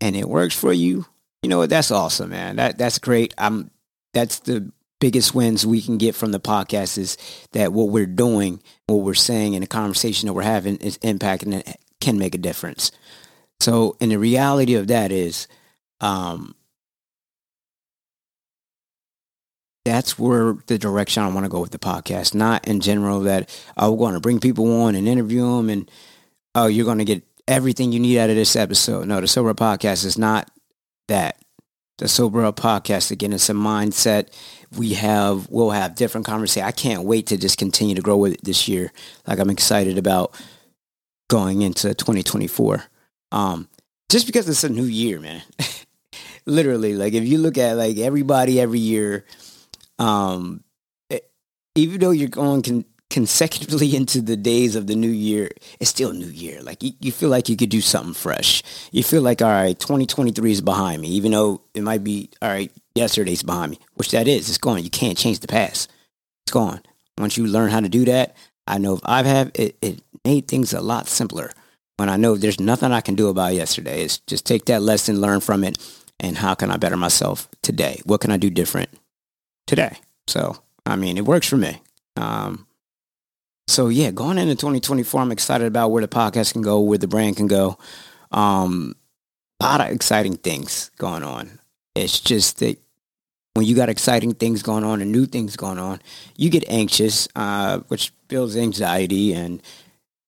and 0.00 0.16
it 0.16 0.28
works 0.28 0.56
for 0.56 0.72
you, 0.72 1.06
you 1.42 1.48
know 1.48 1.58
what? 1.58 1.70
That's 1.70 1.90
awesome, 1.90 2.30
man. 2.30 2.56
That 2.56 2.78
that's 2.78 2.98
great. 2.98 3.34
I'm 3.38 3.70
that's 4.14 4.40
the 4.40 4.72
biggest 5.00 5.34
wins 5.34 5.66
we 5.66 5.82
can 5.82 5.98
get 5.98 6.14
from 6.14 6.30
the 6.30 6.38
podcast 6.38 6.96
is 6.96 7.16
that 7.52 7.72
what 7.72 7.88
we're 7.88 8.06
doing, 8.06 8.62
what 8.86 8.98
we're 8.98 9.14
saying, 9.14 9.54
and 9.54 9.62
the 9.62 9.66
conversation 9.66 10.28
that 10.28 10.32
we're 10.32 10.42
having 10.42 10.76
is 10.76 10.96
impacting 10.98 11.54
and 11.54 11.76
can 12.00 12.18
make 12.18 12.36
a 12.36 12.38
difference. 12.38 12.92
So, 13.58 13.96
and 14.00 14.12
the 14.12 14.18
reality 14.18 14.74
of 14.74 14.86
that 14.88 15.10
is, 15.10 15.48
um, 16.00 16.54
that's 19.84 20.18
where 20.18 20.56
the 20.66 20.78
direction 20.78 21.22
I 21.22 21.28
want 21.28 21.44
to 21.44 21.50
go 21.50 21.60
with 21.60 21.72
the 21.72 21.78
podcast. 21.78 22.34
Not 22.34 22.66
in 22.66 22.80
general 22.80 23.20
that 23.20 23.50
we're 23.76 23.96
going 23.96 24.14
to 24.14 24.20
bring 24.20 24.40
people 24.40 24.82
on 24.82 24.94
and 24.94 25.08
interview 25.08 25.56
them, 25.56 25.70
and 25.70 25.90
oh, 26.54 26.66
you're 26.66 26.84
going 26.84 26.98
to 26.98 27.04
get 27.04 27.24
everything 27.48 27.92
you 27.92 28.00
need 28.00 28.18
out 28.18 28.30
of 28.30 28.36
this 28.36 28.56
episode. 28.56 29.08
No, 29.08 29.20
the 29.20 29.28
Sober 29.28 29.54
Podcast 29.54 30.04
is 30.04 30.18
not 30.18 30.50
that. 31.08 31.38
The 31.98 32.08
Sober 32.08 32.44
Up 32.44 32.56
Podcast 32.56 33.12
again, 33.12 33.32
it's 33.32 33.48
a 33.48 33.52
mindset. 33.52 34.32
We 34.76 34.94
have 34.94 35.48
we'll 35.50 35.70
have 35.70 35.94
different 35.94 36.26
conversations. 36.26 36.66
I 36.66 36.72
can't 36.72 37.04
wait 37.04 37.28
to 37.28 37.36
just 37.36 37.58
continue 37.58 37.94
to 37.94 38.02
grow 38.02 38.16
with 38.16 38.32
it 38.32 38.44
this 38.44 38.66
year. 38.66 38.90
Like 39.26 39.38
I'm 39.38 39.50
excited 39.50 39.98
about 39.98 40.34
going 41.28 41.62
into 41.62 41.94
2024. 41.94 42.82
Um, 43.30 43.68
just 44.08 44.26
because 44.26 44.48
it's 44.48 44.64
a 44.64 44.68
new 44.68 44.84
year, 44.84 45.20
man. 45.20 45.42
Literally, 46.46 46.94
like 46.94 47.12
if 47.12 47.24
you 47.24 47.38
look 47.38 47.56
at 47.56 47.76
like 47.76 47.98
everybody 47.98 48.58
every 48.58 48.80
year 48.80 49.24
um, 50.02 50.64
it, 51.08 51.30
even 51.76 52.00
though 52.00 52.10
you're 52.10 52.28
going 52.28 52.62
con- 52.62 52.84
consecutively 53.08 53.94
into 53.96 54.20
the 54.20 54.36
days 54.36 54.74
of 54.74 54.86
the 54.88 54.96
new 54.96 55.10
year, 55.10 55.50
it's 55.78 55.90
still 55.90 56.12
new 56.12 56.26
year. 56.26 56.60
Like 56.62 56.82
you, 56.82 56.92
you 57.00 57.12
feel 57.12 57.28
like 57.28 57.48
you 57.48 57.56
could 57.56 57.70
do 57.70 57.80
something 57.80 58.14
fresh. 58.14 58.62
You 58.90 59.04
feel 59.04 59.22
like, 59.22 59.40
all 59.40 59.48
right, 59.48 59.78
2023 59.78 60.50
is 60.50 60.60
behind 60.60 61.00
me, 61.00 61.08
even 61.08 61.32
though 61.32 61.62
it 61.74 61.82
might 61.82 62.02
be, 62.02 62.30
all 62.42 62.48
right, 62.48 62.72
yesterday's 62.94 63.42
behind 63.42 63.72
me, 63.72 63.78
which 63.94 64.10
that 64.10 64.26
is, 64.26 64.48
it's 64.48 64.58
gone. 64.58 64.82
You 64.82 64.90
can't 64.90 65.16
change 65.16 65.38
the 65.38 65.48
past. 65.48 65.90
It's 66.44 66.52
gone. 66.52 66.80
Once 67.18 67.36
you 67.36 67.46
learn 67.46 67.70
how 67.70 67.80
to 67.80 67.88
do 67.88 68.04
that, 68.06 68.36
I 68.66 68.78
know 68.78 68.94
if 68.94 69.00
I've 69.04 69.26
had 69.26 69.52
it, 69.58 69.76
it 69.80 70.02
made 70.24 70.48
things 70.48 70.72
a 70.72 70.80
lot 70.80 71.08
simpler. 71.08 71.52
When 71.98 72.08
I 72.08 72.16
know 72.16 72.36
there's 72.36 72.58
nothing 72.58 72.90
I 72.90 73.00
can 73.00 73.14
do 73.14 73.28
about 73.28 73.54
yesterday, 73.54 74.02
it's 74.02 74.18
just 74.18 74.46
take 74.46 74.64
that 74.64 74.82
lesson, 74.82 75.20
learn 75.20 75.40
from 75.40 75.62
it, 75.62 75.78
and 76.18 76.38
how 76.38 76.54
can 76.54 76.70
I 76.70 76.76
better 76.76 76.96
myself 76.96 77.48
today? 77.62 78.00
What 78.04 78.20
can 78.20 78.32
I 78.32 78.38
do 78.38 78.50
different? 78.50 78.88
Today. 79.72 79.96
So, 80.26 80.58
I 80.84 80.96
mean, 80.96 81.16
it 81.16 81.24
works 81.24 81.48
for 81.48 81.56
me. 81.56 81.80
Um, 82.16 82.66
so 83.66 83.88
yeah, 83.88 84.10
going 84.10 84.36
into 84.36 84.54
2024, 84.54 85.18
I'm 85.18 85.32
excited 85.32 85.66
about 85.66 85.90
where 85.90 86.02
the 86.02 86.08
podcast 86.08 86.52
can 86.52 86.60
go, 86.60 86.80
where 86.80 86.98
the 86.98 87.08
brand 87.08 87.38
can 87.38 87.46
go. 87.46 87.78
Um, 88.32 88.94
a 89.60 89.64
lot 89.64 89.80
of 89.80 89.86
exciting 89.90 90.36
things 90.36 90.90
going 90.98 91.22
on. 91.22 91.58
It's 91.94 92.20
just 92.20 92.58
that 92.58 92.76
when 93.54 93.64
you 93.64 93.74
got 93.74 93.88
exciting 93.88 94.34
things 94.34 94.62
going 94.62 94.84
on 94.84 95.00
and 95.00 95.10
new 95.10 95.24
things 95.24 95.56
going 95.56 95.78
on, 95.78 96.02
you 96.36 96.50
get 96.50 96.68
anxious, 96.68 97.26
uh, 97.34 97.78
which 97.88 98.12
builds 98.28 98.58
anxiety 98.58 99.32
and 99.32 99.62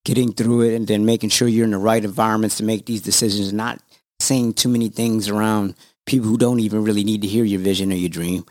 getting 0.07 0.33
through 0.33 0.63
it 0.63 0.75
and 0.75 0.87
then 0.87 1.05
making 1.05 1.29
sure 1.29 1.49
you're 1.49 1.67
in 1.67 1.73
the 1.73 1.77
right 1.77 2.03
environments 2.03 2.57
to 2.57 2.65
make 2.65 2.87
these 2.87 3.03
decisions, 3.03 3.53
not 3.53 3.79
saying 4.21 4.55
too 4.55 4.71
many 4.71 4.89
things 4.89 5.29
around 5.29 5.75
people 6.07 6.31
who 6.31 6.39
don't 6.39 6.61
even 6.61 6.83
really 6.83 7.05
need 7.05 7.21
to 7.21 7.29
hear 7.29 7.45
your 7.45 7.61
vision 7.61 7.93
or 7.93 7.97
your 7.97 8.09
dream 8.09 8.47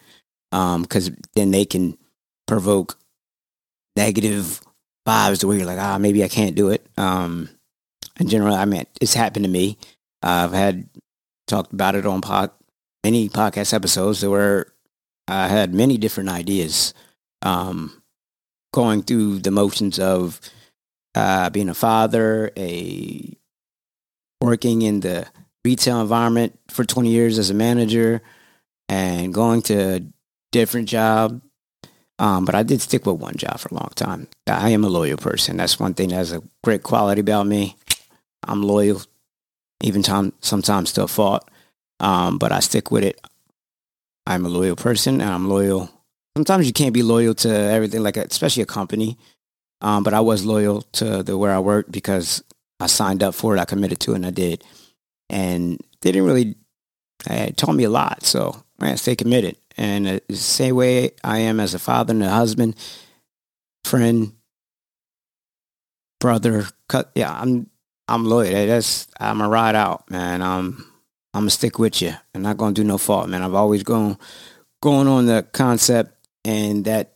because 0.53 1.09
um, 1.09 1.17
then 1.33 1.49
they 1.49 1.65
can 1.65 1.97
provoke 2.45 2.99
negative 3.95 4.61
vibes 5.07 5.39
to 5.39 5.47
where 5.47 5.57
you're 5.57 5.65
like, 5.65 5.79
ah, 5.79 5.97
maybe 5.97 6.23
I 6.23 6.27
can't 6.27 6.55
do 6.55 6.69
it. 6.69 6.85
Um, 6.95 7.49
in 8.19 8.27
general, 8.27 8.53
I 8.53 8.65
mean, 8.65 8.85
it's 9.01 9.15
happened 9.15 9.45
to 9.45 9.51
me. 9.51 9.77
Uh, 10.21 10.45
I've 10.45 10.53
had 10.53 10.87
talked 11.47 11.73
about 11.73 11.95
it 11.95 12.05
on 12.05 12.21
many 13.03 13.29
podcast 13.29 13.73
episodes 13.73 14.23
where 14.23 14.67
I 15.27 15.47
had 15.47 15.73
many 15.73 15.97
different 15.97 16.29
ideas, 16.29 16.93
um, 17.41 18.03
going 18.73 19.01
through 19.01 19.39
the 19.39 19.51
motions 19.51 19.97
of 19.97 20.39
uh, 21.15 21.49
being 21.49 21.69
a 21.69 21.73
father, 21.73 22.51
a 22.55 23.35
working 24.39 24.83
in 24.83 24.99
the 24.99 25.25
retail 25.65 26.01
environment 26.01 26.59
for 26.69 26.83
20 26.85 27.09
years 27.09 27.39
as 27.39 27.49
a 27.49 27.53
manager, 27.55 28.21
and 28.87 29.33
going 29.33 29.63
to 29.63 30.05
different 30.53 30.87
job. 30.87 31.41
Um, 32.19 32.45
but 32.45 32.55
I 32.55 32.63
did 32.63 32.79
stick 32.79 33.05
with 33.05 33.19
one 33.19 33.35
job 33.35 33.59
for 33.59 33.69
a 33.69 33.73
long 33.73 33.91
time. 33.95 34.27
I 34.47 34.69
am 34.69 34.85
a 34.85 34.89
loyal 34.89 35.17
person. 35.17 35.57
That's 35.57 35.79
one 35.79 35.93
thing 35.93 36.09
that's 36.09 36.31
a 36.31 36.43
great 36.63 36.83
quality 36.83 37.19
about 37.19 37.47
me. 37.47 37.75
I'm 38.47 38.61
loyal, 38.61 39.01
even 39.81 40.03
time 40.03 40.31
sometimes 40.39 40.93
to 40.93 41.03
a 41.03 41.07
fault. 41.07 41.49
Um, 41.99 42.37
but 42.37 42.51
I 42.51 42.59
stick 42.59 42.91
with 42.91 43.03
it. 43.03 43.19
I'm 44.25 44.45
a 44.45 44.49
loyal 44.49 44.75
person, 44.75 45.19
and 45.21 45.29
I'm 45.29 45.49
loyal. 45.49 45.89
Sometimes 46.37 46.65
you 46.67 46.73
can't 46.73 46.93
be 46.93 47.03
loyal 47.03 47.33
to 47.35 47.49
everything, 47.49 48.03
like 48.03 48.17
especially 48.17 48.63
a 48.63 48.67
company. 48.67 49.17
Um, 49.81 50.03
but 50.03 50.13
I 50.13 50.21
was 50.21 50.45
loyal 50.45 50.83
to 50.93 51.23
the 51.23 51.37
where 51.37 51.51
I 51.51 51.59
worked 51.59 51.91
because 51.91 52.43
I 52.79 52.87
signed 52.87 53.21
up 53.23 53.35
for 53.35 53.55
it. 53.55 53.59
I 53.59 53.65
committed 53.65 53.99
to 54.01 54.11
it, 54.11 54.15
and 54.15 54.25
I 54.25 54.31
did. 54.31 54.63
And 55.29 55.79
they 56.01 56.11
didn't 56.11 56.27
really. 56.27 56.55
It 57.29 57.57
taught 57.57 57.75
me 57.75 57.85
a 57.85 57.89
lot. 57.89 58.23
So 58.23 58.63
man, 58.79 58.97
stay 58.97 59.15
committed. 59.15 59.57
And 59.77 60.07
uh, 60.07 60.19
the 60.27 60.35
same 60.35 60.75
way 60.75 61.11
I 61.23 61.39
am 61.39 61.59
as 61.59 61.73
a 61.73 61.79
father 61.79 62.13
and 62.13 62.23
a 62.23 62.29
husband, 62.29 62.75
friend, 63.83 64.33
brother. 66.19 66.65
Yeah, 67.15 67.33
I'm 67.33 67.69
I'm 68.07 68.25
loyal. 68.25 68.67
That's 68.67 69.07
I'm 69.19 69.41
a 69.41 69.49
ride 69.49 69.75
out, 69.75 70.09
man. 70.09 70.41
I'm 70.41 70.85
I'm 71.33 71.41
gonna 71.41 71.49
stick 71.49 71.79
with 71.79 72.01
you. 72.01 72.13
I'm 72.33 72.43
not 72.43 72.57
gonna 72.57 72.73
do 72.73 72.83
no 72.83 72.97
fault, 72.97 73.29
man. 73.29 73.41
I've 73.41 73.55
always 73.55 73.83
gone 73.83 74.17
going 74.81 75.07
on 75.07 75.25
the 75.25 75.47
concept 75.53 76.13
and 76.45 76.85
that 76.85 77.13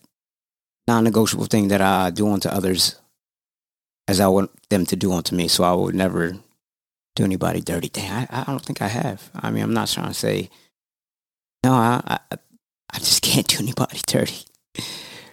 non-negotiable 0.86 1.44
thing 1.46 1.68
that 1.68 1.82
I 1.82 2.10
do 2.10 2.28
unto 2.28 2.48
others 2.48 2.96
as 4.08 4.20
I 4.20 4.26
want 4.28 4.50
them 4.70 4.86
to 4.86 4.96
do 4.96 5.12
unto 5.12 5.36
me. 5.36 5.46
So 5.48 5.64
I 5.64 5.74
would 5.74 5.94
never 5.94 6.32
do 7.14 7.24
anybody 7.24 7.60
dirty. 7.60 7.88
thing. 7.88 8.10
I, 8.10 8.26
I 8.30 8.44
don't 8.44 8.64
think 8.64 8.80
I 8.80 8.88
have. 8.88 9.30
I 9.34 9.50
mean, 9.50 9.62
I'm 9.62 9.74
not 9.74 9.88
trying 9.88 10.08
to 10.08 10.14
say 10.14 10.48
no. 11.62 11.72
I, 11.72 12.18
I 12.30 12.38
I 12.92 12.98
just 12.98 13.22
can't 13.22 13.46
do 13.46 13.58
anybody 13.58 14.00
dirty. 14.06 14.44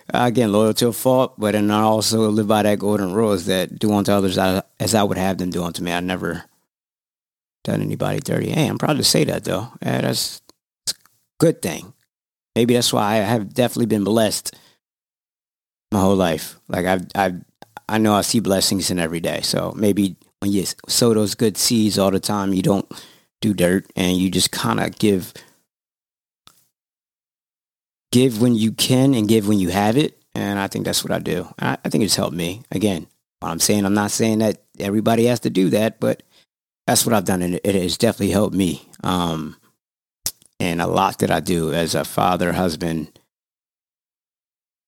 Again, 0.10 0.52
loyal 0.52 0.74
to 0.76 0.90
a 0.90 0.94
fault, 0.94 1.34
but 1.38 1.56
and 1.56 1.72
I 1.72 1.82
also 1.82 2.30
live 2.30 2.48
by 2.48 2.64
that 2.64 2.80
golden 2.80 3.14
rule 3.14 3.34
is 3.34 3.48
that 3.48 3.80
do 3.80 3.92
unto 3.94 4.12
others 4.12 4.38
as 4.38 4.96
I 4.96 5.04
would 5.04 5.18
have 5.18 5.38
them 5.38 5.50
do 5.50 5.64
unto 5.64 5.84
me. 5.84 5.92
I 5.92 6.00
never 6.00 6.46
done 7.64 7.82
anybody 7.82 8.20
dirty. 8.20 8.52
Hey, 8.52 8.68
I'm 8.68 8.78
proud 8.78 8.98
to 8.98 9.04
say 9.04 9.24
that 9.26 9.44
though. 9.44 9.72
Yeah, 9.82 10.02
that's, 10.02 10.42
that's 10.86 10.98
a 10.98 11.02
good 11.40 11.62
thing. 11.62 11.94
Maybe 12.56 12.76
that's 12.76 12.94
why 12.94 13.14
I 13.14 13.16
have 13.18 13.54
definitely 13.54 13.88
been 13.88 14.04
blessed 14.04 14.56
my 15.92 16.00
whole 16.00 16.16
life. 16.16 16.60
Like 16.68 16.86
I've, 16.86 17.08
I've, 17.16 17.44
I 17.90 17.98
know 17.98 18.14
I 18.14 18.22
see 18.22 18.40
blessings 18.40 18.92
in 18.92 19.00
every 19.00 19.20
day. 19.20 19.42
So 19.42 19.74
maybe 19.76 20.16
when 20.40 20.52
you 20.52 20.66
sow 20.88 21.14
those 21.14 21.36
good 21.36 21.58
seeds 21.58 21.98
all 21.98 22.12
the 22.12 22.20
time, 22.20 22.54
you 22.54 22.62
don't 22.62 22.90
do 23.42 23.54
dirt 23.54 23.92
and 23.96 24.18
you 24.18 24.30
just 24.30 24.52
kind 24.52 24.80
of 24.80 24.98
give 24.98 25.34
give 28.16 28.42
when 28.42 28.56
you 28.56 28.72
can 28.72 29.14
and 29.14 29.28
give 29.28 29.46
when 29.46 29.60
you 29.60 29.70
have 29.70 29.98
it. 29.98 30.18
And 30.34 30.58
I 30.58 30.68
think 30.68 30.86
that's 30.86 31.04
what 31.04 31.12
I 31.12 31.20
do. 31.20 31.48
I, 31.60 31.78
I 31.84 31.90
think 31.90 32.04
it's 32.04 32.16
helped 32.16 32.36
me. 32.36 32.64
Again, 32.72 33.08
I'm 33.42 33.60
saying 33.60 33.86
I'm 33.86 33.94
not 33.94 34.12
saying 34.12 34.40
that 34.40 34.64
everybody 34.80 35.26
has 35.26 35.42
to 35.42 35.50
do 35.50 35.70
that, 35.72 36.00
but 36.00 36.24
that's 36.88 37.06
what 37.06 37.14
I've 37.14 37.26
done, 37.26 37.42
and 37.42 37.56
it, 37.56 37.62
it 37.66 37.76
has 37.76 37.98
definitely 37.98 38.32
helped 38.32 38.56
me. 38.56 38.88
Um, 39.04 39.58
and 40.60 40.82
a 40.82 40.88
lot 40.88 41.20
that 41.20 41.32
I 41.32 41.42
do 41.42 41.74
as 41.74 41.94
a 41.94 42.06
father, 42.06 42.54
husband, 42.54 43.20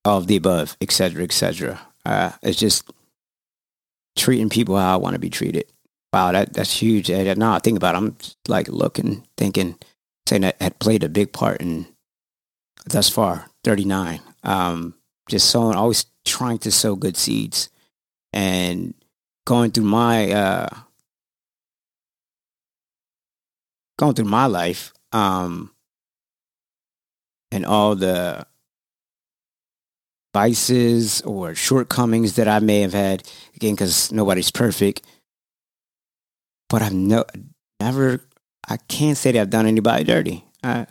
of 0.05 0.27
the 0.27 0.38
above, 0.38 0.77
et 0.79 0.91
cetera, 0.91 1.24
et 1.24 1.34
cetera. 1.34 1.81
Uh, 2.05 2.31
it's 2.41 2.60
just 2.60 2.89
treating 4.15 4.50
people 4.50 4.77
how 4.77 4.93
I 4.93 4.98
want 4.98 5.15
to 5.15 5.19
be 5.19 5.29
treated. 5.29 5.65
Wow, 6.13 6.31
that 6.31 6.53
that's 6.53 6.81
huge. 6.81 7.10
And 7.10 7.38
now 7.38 7.53
I 7.53 7.60
think 7.60 7.77
about 7.77 7.96
it, 7.96 7.98
I'm 7.98 8.15
like 8.48 8.69
looking, 8.69 9.27
thinking, 9.36 9.75
saying 10.27 10.43
that 10.43 10.62
had 10.62 10.79
played 10.79 11.03
a 11.03 11.10
big 11.10 11.34
part 11.34 11.62
in 11.62 11.88
thus 12.89 13.10
far, 13.10 13.50
39. 13.63 14.22
Um, 14.44 14.96
just 15.29 15.50
sowing, 15.50 15.75
always 15.75 16.06
trying 16.25 16.58
to 16.60 16.72
sow 16.72 16.96
good 16.96 17.17
seeds 17.17 17.70
and 18.34 18.94
going 19.46 19.72
through 19.72 19.86
my 19.86 20.32
uh, 20.32 20.70
going 23.98 24.13
through 24.13 24.25
my 24.25 24.46
life 24.46 24.94
um, 25.12 25.72
and 27.51 27.65
all 27.65 27.96
the 27.96 28.46
vices 30.34 31.22
or 31.22 31.56
shortcomings 31.56 32.36
that 32.36 32.48
I 32.48 32.60
may 32.60 32.82
have 32.82 32.94
had 32.94 33.24
again 33.56 33.74
because 33.74 34.12
nobody's 34.12 34.51
perfect. 34.51 35.01
But 36.70 36.82
I've 36.82 36.94
no, 36.94 37.25
never 37.79 38.22
I 38.67 38.77
can't 38.77 39.17
say 39.17 39.32
that 39.32 39.41
I've 39.41 39.50
done 39.50 39.65
anybody 39.65 40.03
dirty. 40.03 40.46
I, 40.63 40.86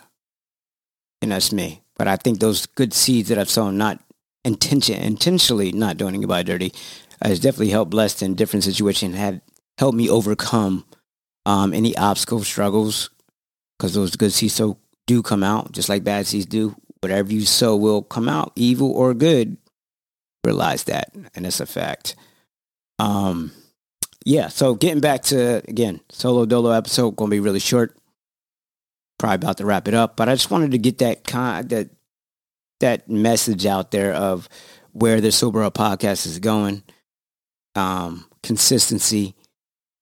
and 1.23 1.33
that's 1.33 1.53
me 1.53 1.83
but 1.97 2.09
I 2.09 2.17
think 2.17 2.41
those 2.41 2.67
good 2.67 2.93
seeds 2.93 3.29
that 3.29 3.39
I've 3.39 3.51
sown 3.51 3.79
not 3.79 4.01
intention 4.45 5.03
intentionally 5.03 5.73
not 5.73 5.97
doing 5.97 6.15
anybody 6.15 6.45
dirty 6.45 6.73
has 7.21 7.41
definitely 7.41 7.71
helped 7.71 7.91
blessed 7.91 8.23
in 8.23 8.35
different 8.35 8.63
situations 8.63 9.17
had 9.17 9.41
helped 9.79 9.97
me 9.97 10.09
overcome 10.09 10.85
um, 11.45 11.75
any 11.75 11.97
obstacles 11.97 12.47
struggles 12.47 13.11
because 13.77 13.95
those 13.95 14.15
good 14.15 14.33
seeds 14.33 14.55
so 14.55 14.79
do 15.07 15.23
come 15.23 15.43
out 15.43 15.73
just 15.73 15.89
like 15.89 16.05
bad 16.05 16.27
seeds 16.27 16.47
do 16.47 16.77
whatever 17.01 17.33
you 17.33 17.43
sow 17.43 17.77
will 17.77 18.03
come 18.03 18.29
out, 18.29 18.53
evil 18.57 18.91
or 18.91 19.15
good. 19.15 19.57
Realize 20.45 20.85
that, 20.85 21.13
and 21.35 21.47
it's 21.47 21.61
a 21.61 21.67
fact. 21.67 22.15
Um, 22.99 23.53
yeah. 24.25 24.49
So 24.49 24.75
getting 24.75 25.01
back 25.01 25.23
to 25.25 25.63
again, 25.69 26.01
solo 26.11 26.47
dolo 26.47 26.71
episode 26.71 27.17
going 27.17 27.31
to 27.31 27.35
be 27.35 27.41
really 27.41 27.61
short. 27.61 27.97
Probably 29.19 29.37
about 29.37 29.59
to 29.59 29.67
wrap 29.67 29.89
it 29.89 29.95
up, 29.95 30.17
but 30.17 30.29
I 30.29 30.35
just 30.35 30.51
wanted 30.51 30.73
to 30.73 30.79
get 30.79 30.99
that 30.99 31.25
kind 31.25 31.69
that 31.71 31.89
that 32.81 33.09
message 33.09 33.65
out 33.65 33.91
there 33.91 34.13
of 34.13 34.49
where 34.93 35.21
the 35.21 35.33
sober 35.33 35.63
up 35.63 35.75
podcast 35.75 36.27
is 36.27 36.39
going, 36.39 36.83
um, 37.75 38.27
consistency, 38.43 39.35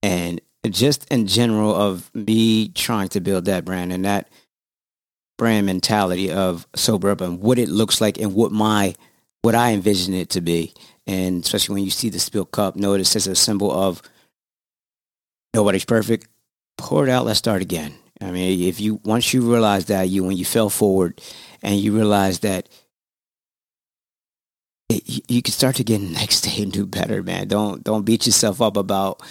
and 0.02 0.40
just 0.70 1.06
in 1.12 1.26
general 1.26 1.74
of 1.74 2.10
me 2.14 2.68
trying 2.68 3.08
to 3.10 3.20
build 3.20 3.44
that 3.44 3.64
brand 3.64 3.92
and 3.92 4.04
that 4.04 4.28
brand 5.36 5.66
mentality 5.66 6.30
of 6.30 6.66
sober 6.74 7.10
up 7.10 7.20
and 7.20 7.40
what 7.40 7.58
it 7.58 7.68
looks 7.68 8.00
like 8.00 8.18
and 8.18 8.34
what 8.34 8.52
my 8.52 8.94
what 9.42 9.54
I 9.54 9.72
envision 9.72 10.14
it 10.14 10.30
to 10.30 10.40
be. 10.40 10.72
And 11.06 11.44
especially 11.44 11.74
when 11.74 11.84
you 11.84 11.90
see 11.90 12.08
the 12.08 12.18
spilled 12.18 12.50
cup, 12.50 12.76
notice 12.76 13.14
as 13.14 13.26
a 13.26 13.36
symbol 13.36 13.70
of 13.70 14.00
nobody's 15.52 15.84
perfect. 15.84 16.26
Pour 16.78 17.06
it 17.06 17.10
out. 17.10 17.26
Let's 17.26 17.38
start 17.38 17.60
again. 17.60 17.94
I 18.24 18.30
mean, 18.30 18.68
if 18.68 18.80
you 18.80 19.00
once 19.04 19.34
you 19.34 19.50
realize 19.50 19.86
that 19.86 20.08
you 20.08 20.24
when 20.24 20.36
you 20.36 20.44
fell 20.44 20.70
forward 20.70 21.20
and 21.62 21.78
you 21.78 21.94
realize 21.94 22.40
that 22.40 22.68
it, 24.88 25.30
you 25.30 25.42
can 25.42 25.52
start 25.52 25.76
to 25.76 25.84
get 25.84 26.00
next 26.00 26.42
day 26.42 26.62
and 26.62 26.72
do 26.72 26.86
better, 26.86 27.22
man. 27.22 27.48
Don't 27.48 27.84
don't 27.84 28.04
beat 28.04 28.26
yourself 28.26 28.62
up 28.62 28.76
about 28.76 29.22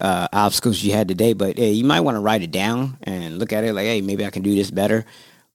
uh, 0.00 0.28
obstacles 0.32 0.82
you 0.82 0.92
had 0.92 1.08
today, 1.08 1.32
but 1.32 1.56
hey, 1.56 1.72
you 1.72 1.84
might 1.84 2.00
want 2.00 2.16
to 2.16 2.20
write 2.20 2.42
it 2.42 2.50
down 2.50 2.98
and 3.04 3.38
look 3.38 3.52
at 3.52 3.64
it 3.64 3.72
like, 3.72 3.86
hey, 3.86 4.00
maybe 4.00 4.26
I 4.26 4.30
can 4.30 4.42
do 4.42 4.54
this 4.54 4.70
better. 4.70 5.06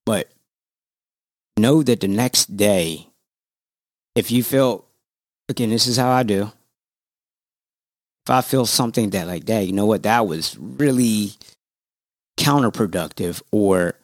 But 0.05 0.32
know 1.58 1.84
that 1.84 1.99
the 1.99 2.08
next 2.08 2.58
day, 2.58 3.08
if 4.15 4.32
you 4.32 4.43
feel, 4.43 4.86
again, 5.47 5.69
this 5.69 5.86
is 5.86 5.97
how 5.97 6.10
I 6.10 6.23
do. 6.23 6.52
If 8.25 8.30
I 8.32 8.41
feel 8.41 8.65
something 8.65 9.12
that 9.12 9.28
like 9.28 9.45
that, 9.45 9.65
you 9.67 9.73
know 9.73 9.86
what, 9.86 10.04
that 10.04 10.25
was 10.25 10.58
really 10.58 11.32
counterproductive, 12.39 13.41
or 13.52 13.95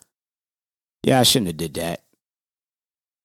yeah, 1.03 1.19
I 1.19 1.23
shouldn't 1.23 1.47
have 1.47 1.57
did 1.57 1.75
that. 1.75 2.03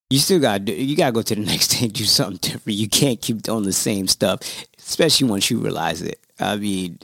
You 0.09 0.19
still 0.19 0.39
got 0.39 0.65
to 0.65 0.73
you 0.73 0.95
got 0.95 1.07
to 1.07 1.11
go 1.11 1.21
to 1.21 1.35
the 1.35 1.41
next 1.45 1.67
day 1.67 1.85
and 1.85 1.93
do 1.93 2.05
something 2.05 2.37
different. 2.37 2.77
You 2.77 2.89
can't 2.89 3.21
keep 3.21 3.41
doing 3.41 3.63
the 3.63 3.73
same 3.73 4.07
stuff, 4.07 4.39
especially 4.79 5.29
once 5.29 5.51
you 5.51 5.59
realize 5.59 6.01
it. 6.01 6.19
I 6.39 6.55
mean, 6.55 6.99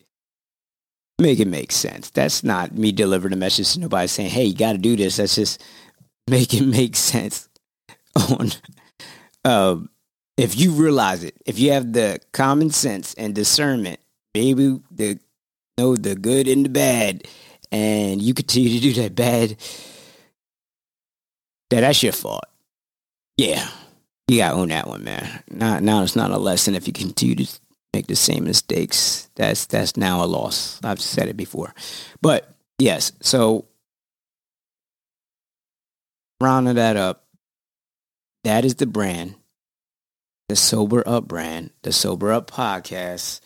make 1.20 1.40
it 1.40 1.48
make 1.48 1.72
sense. 1.72 2.10
That's 2.10 2.44
not 2.44 2.74
me 2.74 2.92
delivering 2.92 3.34
a 3.34 3.38
message 3.38 3.74
to 3.74 3.80
nobody 3.80 4.08
saying, 4.08 4.30
"Hey, 4.30 4.46
you 4.46 4.56
got 4.56 4.72
to 4.72 4.78
do 4.78 4.96
this." 4.96 5.18
That's 5.18 5.36
just 5.36 5.64
make 6.28 6.54
it 6.54 6.66
make 6.66 6.96
sense. 6.96 7.50
On, 8.16 8.50
um, 9.46 9.90
if 10.38 10.58
you 10.58 10.72
realize 10.72 11.24
it, 11.24 11.36
if 11.46 11.60
you 11.60 11.72
have 11.72 11.94
the 11.94 12.20
common 12.32 12.70
sense 12.70 13.14
and 13.16 13.36
discernment, 13.36 14.00
maybe 14.34 14.80
the 14.92 15.20
know 15.78 15.96
the 15.96 16.16
good 16.16 16.48
and 16.48 16.66
the 16.66 16.70
bad, 16.70 17.28
and 17.72 18.22
you 18.22 18.34
continue 18.34 18.70
to 18.70 18.80
do 18.80 19.02
that 19.02 19.16
bad, 19.16 19.58
that 21.70 21.82
that's 21.82 22.04
your 22.04 22.14
fault. 22.14 22.46
Yeah, 23.38 23.68
you 24.28 24.38
gotta 24.38 24.56
own 24.56 24.70
that 24.70 24.88
one, 24.88 25.04
man. 25.04 25.44
Now, 25.50 25.80
now 25.80 26.04
it's 26.04 26.16
not 26.16 26.32
a 26.32 26.38
lesson 26.38 26.76
if 26.76 26.88
you 26.88 26.94
continue 26.94 27.36
to 27.36 27.60
make 27.94 28.08
the 28.08 28.16
same 28.16 28.46
mistakes. 28.46 29.30
That's 29.36 29.66
that's 29.66 29.98
now 29.98 30.24
a 30.24 30.26
loss. 30.26 30.80
I've 30.84 31.02
said 31.02 31.28
it 31.30 31.38
before, 31.38 31.74
but 32.22 32.50
yes. 32.80 33.12
So 33.22 33.66
rounding 36.42 36.76
that 36.76 36.98
up, 36.98 37.26
that 38.44 38.66
is 38.66 38.76
the 38.76 38.86
brand, 38.86 39.36
the 40.50 40.56
sober 40.56 41.04
up 41.08 41.28
brand, 41.28 41.72
the 41.84 41.92
sober 41.92 42.32
up 42.32 42.50
podcast. 42.50 43.42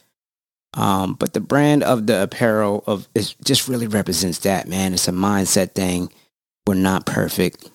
Um, 0.73 1.15
but 1.15 1.33
the 1.33 1.41
brand 1.41 1.83
of 1.83 2.07
the 2.07 2.23
apparel 2.23 2.83
of 2.87 3.09
is 3.13 3.35
just 3.43 3.67
really 3.67 3.87
represents 3.87 4.39
that 4.39 4.67
man. 4.67 4.93
It's 4.93 5.07
a 5.07 5.11
mindset 5.11 5.73
thing. 5.73 6.11
We're 6.65 6.75
not 6.75 7.05
perfect. 7.05 7.69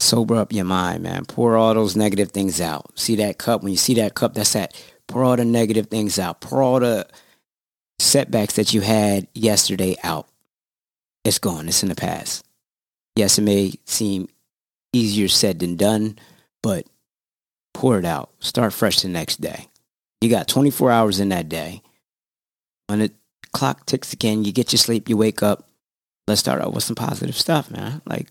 Sober 0.00 0.36
up 0.36 0.52
your 0.52 0.64
mind, 0.64 1.02
man. 1.02 1.24
Pour 1.26 1.56
all 1.56 1.74
those 1.74 1.94
negative 1.94 2.32
things 2.32 2.60
out. 2.60 2.98
See 2.98 3.16
that 3.16 3.38
cup? 3.38 3.62
When 3.62 3.70
you 3.70 3.78
see 3.78 3.94
that 3.94 4.14
cup, 4.14 4.34
that's 4.34 4.52
that. 4.54 4.74
Pour 5.06 5.22
all 5.22 5.36
the 5.36 5.44
negative 5.44 5.88
things 5.88 6.18
out. 6.18 6.40
Pour 6.40 6.62
all 6.62 6.80
the 6.80 7.06
setbacks 7.98 8.54
that 8.54 8.72
you 8.72 8.80
had 8.80 9.28
yesterday 9.34 9.96
out. 10.02 10.26
It's 11.24 11.38
gone. 11.38 11.68
It's 11.68 11.82
in 11.82 11.88
the 11.88 11.94
past. 11.94 12.44
Yes, 13.14 13.38
it 13.38 13.42
may 13.42 13.74
seem 13.84 14.28
easier 14.92 15.28
said 15.28 15.58
than 15.60 15.76
done, 15.76 16.18
but 16.62 16.86
pour 17.74 17.98
it 17.98 18.04
out. 18.04 18.30
Start 18.40 18.72
fresh 18.72 19.02
the 19.02 19.08
next 19.08 19.40
day. 19.40 19.68
You 20.22 20.28
got 20.28 20.46
24 20.46 20.92
hours 20.92 21.18
in 21.18 21.30
that 21.30 21.48
day. 21.48 21.82
When 22.86 23.00
the 23.00 23.10
clock 23.52 23.86
ticks 23.86 24.12
again, 24.12 24.44
you 24.44 24.52
get 24.52 24.72
your 24.72 24.78
sleep, 24.78 25.08
you 25.08 25.16
wake 25.16 25.42
up. 25.42 25.68
Let's 26.28 26.40
start 26.40 26.62
out 26.62 26.72
with 26.72 26.84
some 26.84 26.94
positive 26.94 27.36
stuff, 27.36 27.72
man. 27.72 28.00
Like, 28.06 28.28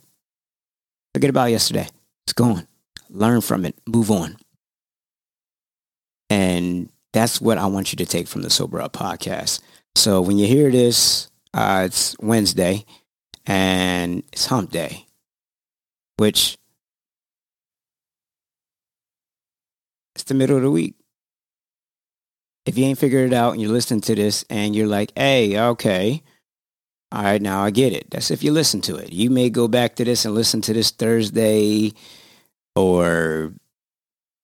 forget 1.14 1.30
about 1.30 1.52
yesterday. 1.52 1.90
It's 2.26 2.32
gone. 2.32 2.66
Learn 3.10 3.42
from 3.42 3.66
it. 3.66 3.76
Move 3.86 4.10
on. 4.10 4.38
And 6.30 6.90
that's 7.12 7.42
what 7.42 7.58
I 7.58 7.66
want 7.66 7.92
you 7.92 7.98
to 7.98 8.06
take 8.06 8.30
from 8.30 8.44
the 8.44 8.50
Sober 8.50 8.82
Up 8.82 8.94
podcast. 8.94 9.60
So 9.96 10.22
when 10.22 10.38
you 10.38 10.48
hear 10.48 10.72
this, 10.72 11.30
uh, 11.54 11.84
it's 11.88 12.16
Wednesday 12.22 12.86
and 13.46 14.24
it's 14.32 14.46
hump 14.46 14.72
day, 14.72 15.08
which 16.16 16.58
it's 20.16 20.24
the 20.24 20.36
middle 20.36 20.56
of 20.56 20.64
the 20.64 20.72
week. 20.72 20.96
If 22.66 22.78
you 22.78 22.86
ain't 22.86 23.00
figured 23.00 23.32
it 23.32 23.36
out 23.36 23.54
and 23.54 23.62
you're 23.62 23.72
listening 23.72 24.02
to 24.02 24.16
this 24.16 24.46
and 24.50 24.76
you're 24.76 24.88
like, 24.88 25.12
hey, 25.16 25.60
okay, 25.60 26.22
all 27.12 27.24
right, 27.24 27.42
now 27.42 27.64
I 27.64 27.72
get 27.72 27.92
it. 27.92 28.10
That's 28.10 28.32
if 28.32 28.44
you 28.44 28.54
listen 28.54 28.80
to 28.82 28.96
it. 28.96 29.12
You 29.12 29.30
may 29.30 29.50
go 29.50 29.68
back 29.68 29.96
to 29.96 30.06
this 30.06 30.24
and 30.24 30.34
listen 30.34 30.62
to 30.62 30.74
this 30.74 30.92
Thursday 30.92 31.94
or 32.76 33.54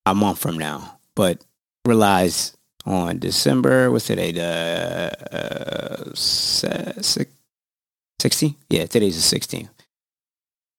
a 0.05 0.13
month 0.13 0.39
from 0.39 0.57
now, 0.57 0.99
but 1.15 1.43
realize 1.85 2.55
on 2.85 3.19
December, 3.19 3.91
what's 3.91 4.07
today? 4.07 4.31
The 4.31 5.11
uh, 5.31 6.03
16th? 6.13 8.55
Yeah, 8.69 8.85
today's 8.85 9.29
the 9.29 9.39
16th. 9.39 9.69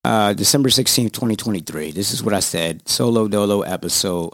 Uh, 0.05 0.33
December 0.33 0.69
16th, 0.69 1.13
2023. 1.13 1.93
This 1.93 2.13
is 2.13 2.23
what 2.23 2.35
I 2.35 2.41
said. 2.41 2.89
Solo 2.89 3.29
Dolo 3.29 3.63
episode. 3.63 4.33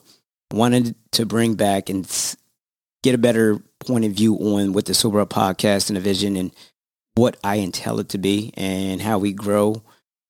Wanted 0.53 0.95
to 1.13 1.27
bring 1.27 1.55
back 1.55 1.89
and 1.89 2.07
get 3.05 3.15
a 3.15 3.19
better 3.19 3.59
point 3.81 4.07
of 4.07 4.13
view 4.13 4.35
on 4.37 4.73
what 4.73 4.87
the 4.87 4.95
Sober 4.95 5.21
Up 5.21 5.29
podcast 5.29 5.91
and 5.91 5.97
the 5.97 6.01
vision 6.01 6.37
and 6.37 6.51
what 7.15 7.37
I 7.45 7.57
intend 7.57 8.01
it 8.01 8.09
to 8.09 8.19
be 8.19 8.53
and 8.57 9.03
how 9.03 9.19
we 9.19 9.35
grow 9.35 9.83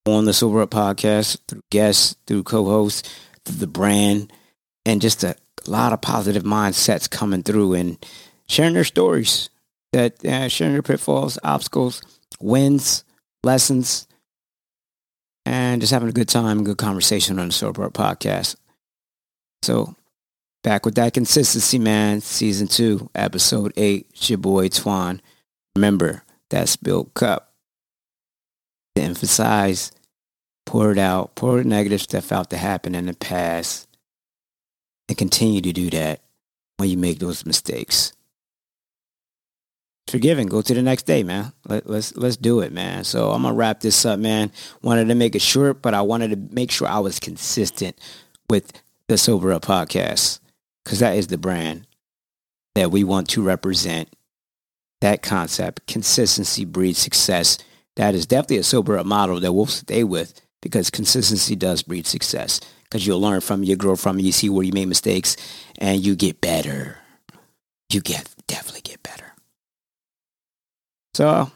on 0.05 0.25
the 0.25 0.35
Sober 0.35 0.61
Up 0.61 0.71
podcast 0.71 1.39
through 1.47 1.61
guests, 1.71 2.17
through 2.27 2.43
co-hosts, 2.43 3.09
through 3.45 3.59
the 3.59 3.69
brand, 3.69 4.33
and 4.85 5.01
just 5.01 5.23
a 5.23 5.37
lot 5.67 5.93
of 5.93 6.01
positive 6.01 6.43
mindsets 6.43 7.09
coming 7.09 7.45
through 7.45 7.75
and 7.75 8.05
sharing 8.49 8.75
their 8.75 8.83
stories 8.83 9.51
that 9.93 10.23
uh, 10.25 10.49
sharing 10.49 10.73
their 10.73 10.83
pitfalls, 10.83 11.39
obstacles, 11.45 12.03
wins, 12.41 13.05
lessons, 13.45 14.09
and 15.47 15.81
just 15.81 15.93
having 15.93 16.09
a 16.09 16.13
good 16.13 16.29
time, 16.29 16.65
good 16.65 16.77
conversation 16.79 17.39
on 17.39 17.47
the 17.47 17.53
Sober 17.53 17.85
Up 17.85 17.93
podcast. 17.93 18.57
So 19.63 19.95
back 20.65 20.85
with 20.85 20.97
that 20.97 21.13
consistency, 21.15 21.79
man. 21.79 22.21
Season 22.21 22.67
two, 22.67 23.09
episode 23.15 23.73
eight. 23.77 24.09
It's 24.11 24.29
your 24.29 24.39
boy 24.39 24.69
Twan. 24.69 25.21
Remember 25.77 26.25
that 26.51 26.69
spilled 26.69 27.15
cup. 27.15 27.53
To 28.97 29.03
emphasize, 29.03 29.93
pour 30.67 30.93
it 30.93 30.99
out, 30.99 31.35
pour 31.35 31.59
the 31.59 31.65
negative 31.65 32.01
stuff 32.01 32.33
out 32.33 32.51
that 32.51 32.59
happened 32.59 32.97
in 32.97 33.07
the 33.07 33.15
past, 33.15 33.89
and 35.09 35.19
continue 35.19 35.61
to 35.61 35.73
do 35.73 35.91
that 35.91 36.21
when 36.77 36.89
you 36.89 36.97
make 36.97 37.19
those 37.19 37.45
mistakes. 37.45 38.13
Forgiven, 40.09 40.47
go 40.47 40.63
to 40.63 40.75
the 40.75 40.83
next 40.83 41.07
day, 41.07 41.25
man. 41.25 41.53
Let, 41.67 41.91
let's 41.91 42.17
let's 42.17 42.37
do 42.37 42.61
it, 42.61 42.73
man. 42.73 43.05
So 43.05 43.33
I'm 43.33 43.43
gonna 43.43 43.55
wrap 43.55 43.81
this 43.81 44.05
up, 44.05 44.21
man. 44.21 44.53
Wanted 44.81 45.09
to 45.09 45.15
make 45.15 45.35
it 45.35 45.43
short, 45.43 45.83
but 45.83 45.93
I 45.93 46.03
wanted 46.03 46.31
to 46.31 46.55
make 46.55 46.71
sure 46.71 46.87
I 46.87 47.01
was 47.01 47.19
consistent 47.19 47.99
with 48.49 48.81
the 49.09 49.19
Sober 49.19 49.53
Up 49.53 49.65
podcast 49.65 50.39
because 50.85 51.01
that 51.01 51.17
is 51.17 51.29
the 51.29 51.39
brand 51.39 51.87
that 52.75 52.91
we 52.91 53.05
want 53.05 53.29
to 53.31 53.43
represent. 53.43 54.09
That 55.01 55.23
concept, 55.23 55.87
consistency 55.87 56.65
breeds 56.65 56.99
success. 56.99 57.59
That 57.97 58.15
is 58.15 58.27
definitely 58.27 58.59
a 58.59 58.65
sober 58.65 58.99
up 58.99 59.07
model 59.07 59.41
that 59.41 59.53
we'll 59.53 59.67
stay 59.67 60.05
with 60.05 60.41
because 60.63 60.91
consistency 60.91 61.55
does 61.57 61.83
breed 61.83 62.07
success. 62.07 62.61
Because 62.85 63.07
you'll 63.07 63.21
learn 63.21 63.41
from 63.41 63.63
you 63.63 63.77
grow 63.77 63.97
from 63.97 64.19
you 64.19 64.33
see 64.33 64.49
where 64.49 64.65
you 64.65 64.73
made 64.73 64.87
mistakes, 64.87 65.37
and 65.79 66.05
you 66.05 66.15
get 66.15 66.41
better. 66.41 66.99
You 67.91 68.01
get 68.01 68.29
definitely 68.47 68.83
get 68.83 69.03
better. 69.03 69.33
So, 71.15 71.29
all 71.29 71.53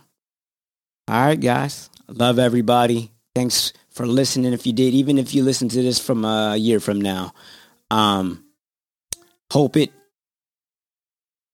right, 1.08 1.40
guys. 1.40 1.90
Love 2.08 2.38
everybody. 2.38 3.12
Thanks 3.34 3.72
for 3.90 4.06
listening. 4.06 4.52
If 4.52 4.66
you 4.66 4.72
did, 4.72 4.94
even 4.94 5.16
if 5.16 5.34
you 5.34 5.42
listen 5.42 5.68
to 5.68 5.82
this 5.82 5.98
from 5.98 6.24
a 6.24 6.56
year 6.56 6.80
from 6.80 7.00
now, 7.00 7.32
um, 7.90 8.44
hope 9.52 9.76
it 9.76 9.90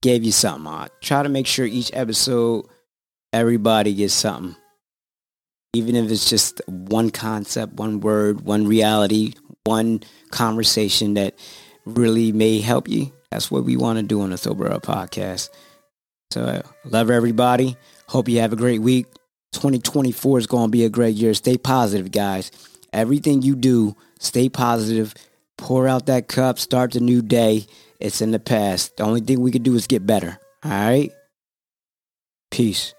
gave 0.02 0.24
you 0.24 0.33
something. 0.33 0.66
I 0.66 0.88
try 1.00 1.22
to 1.22 1.28
make 1.28 1.46
sure 1.46 1.66
each 1.66 1.90
episode, 1.94 2.66
everybody 3.33 3.94
gets 3.94 4.14
something. 4.14 4.57
Even 5.72 5.96
if 5.96 6.11
it's 6.11 6.28
just 6.28 6.61
one 6.68 7.11
concept, 7.11 7.74
one 7.74 8.00
word, 8.00 8.42
one 8.42 8.66
reality, 8.66 9.33
one 9.64 10.02
conversation 10.30 11.14
that 11.14 11.35
really 11.85 12.33
may 12.33 12.61
help 12.61 12.88
you. 12.88 13.12
That's 13.30 13.50
what 13.50 13.64
we 13.64 13.76
want 13.76 13.98
to 13.98 14.04
do 14.04 14.20
on 14.20 14.30
the 14.30 14.38
Sober 14.38 14.70
Up 14.70 14.83
podcast. 14.83 15.48
So, 16.30 16.62
love 16.85 17.11
everybody. 17.11 17.76
Hope 18.09 18.28
you 18.28 18.40
have 18.40 18.52
a 18.52 18.57
great 18.57 18.80
week. 18.80 19.07
2024 19.54 20.38
is 20.38 20.46
going 20.46 20.66
to 20.66 20.70
be 20.70 20.85
a 20.85 20.90
great 20.90 21.14
year. 21.14 21.35
Stay 21.35 21.57
positive, 21.57 22.12
guys. 22.12 22.50
Everything 22.92 23.42
you 23.42 23.57
do, 23.57 23.96
stay 24.20 24.48
positive. 24.48 25.14
Pour 25.58 25.88
out 25.88 26.06
that 26.06 26.28
cup. 26.28 26.58
Start 26.58 26.92
the 26.92 27.00
new 27.00 27.22
day. 27.22 27.66
It's 28.00 28.20
in 28.20 28.32
the 28.32 28.38
past. 28.38 28.96
The 28.96 29.04
only 29.04 29.20
thing 29.20 29.40
we 29.40 29.50
can 29.50 29.62
do 29.62 29.74
is 29.74 29.86
get 29.86 30.06
better. 30.06 30.38
All 30.64 30.70
right? 30.70 31.10
Peace. 32.50 32.94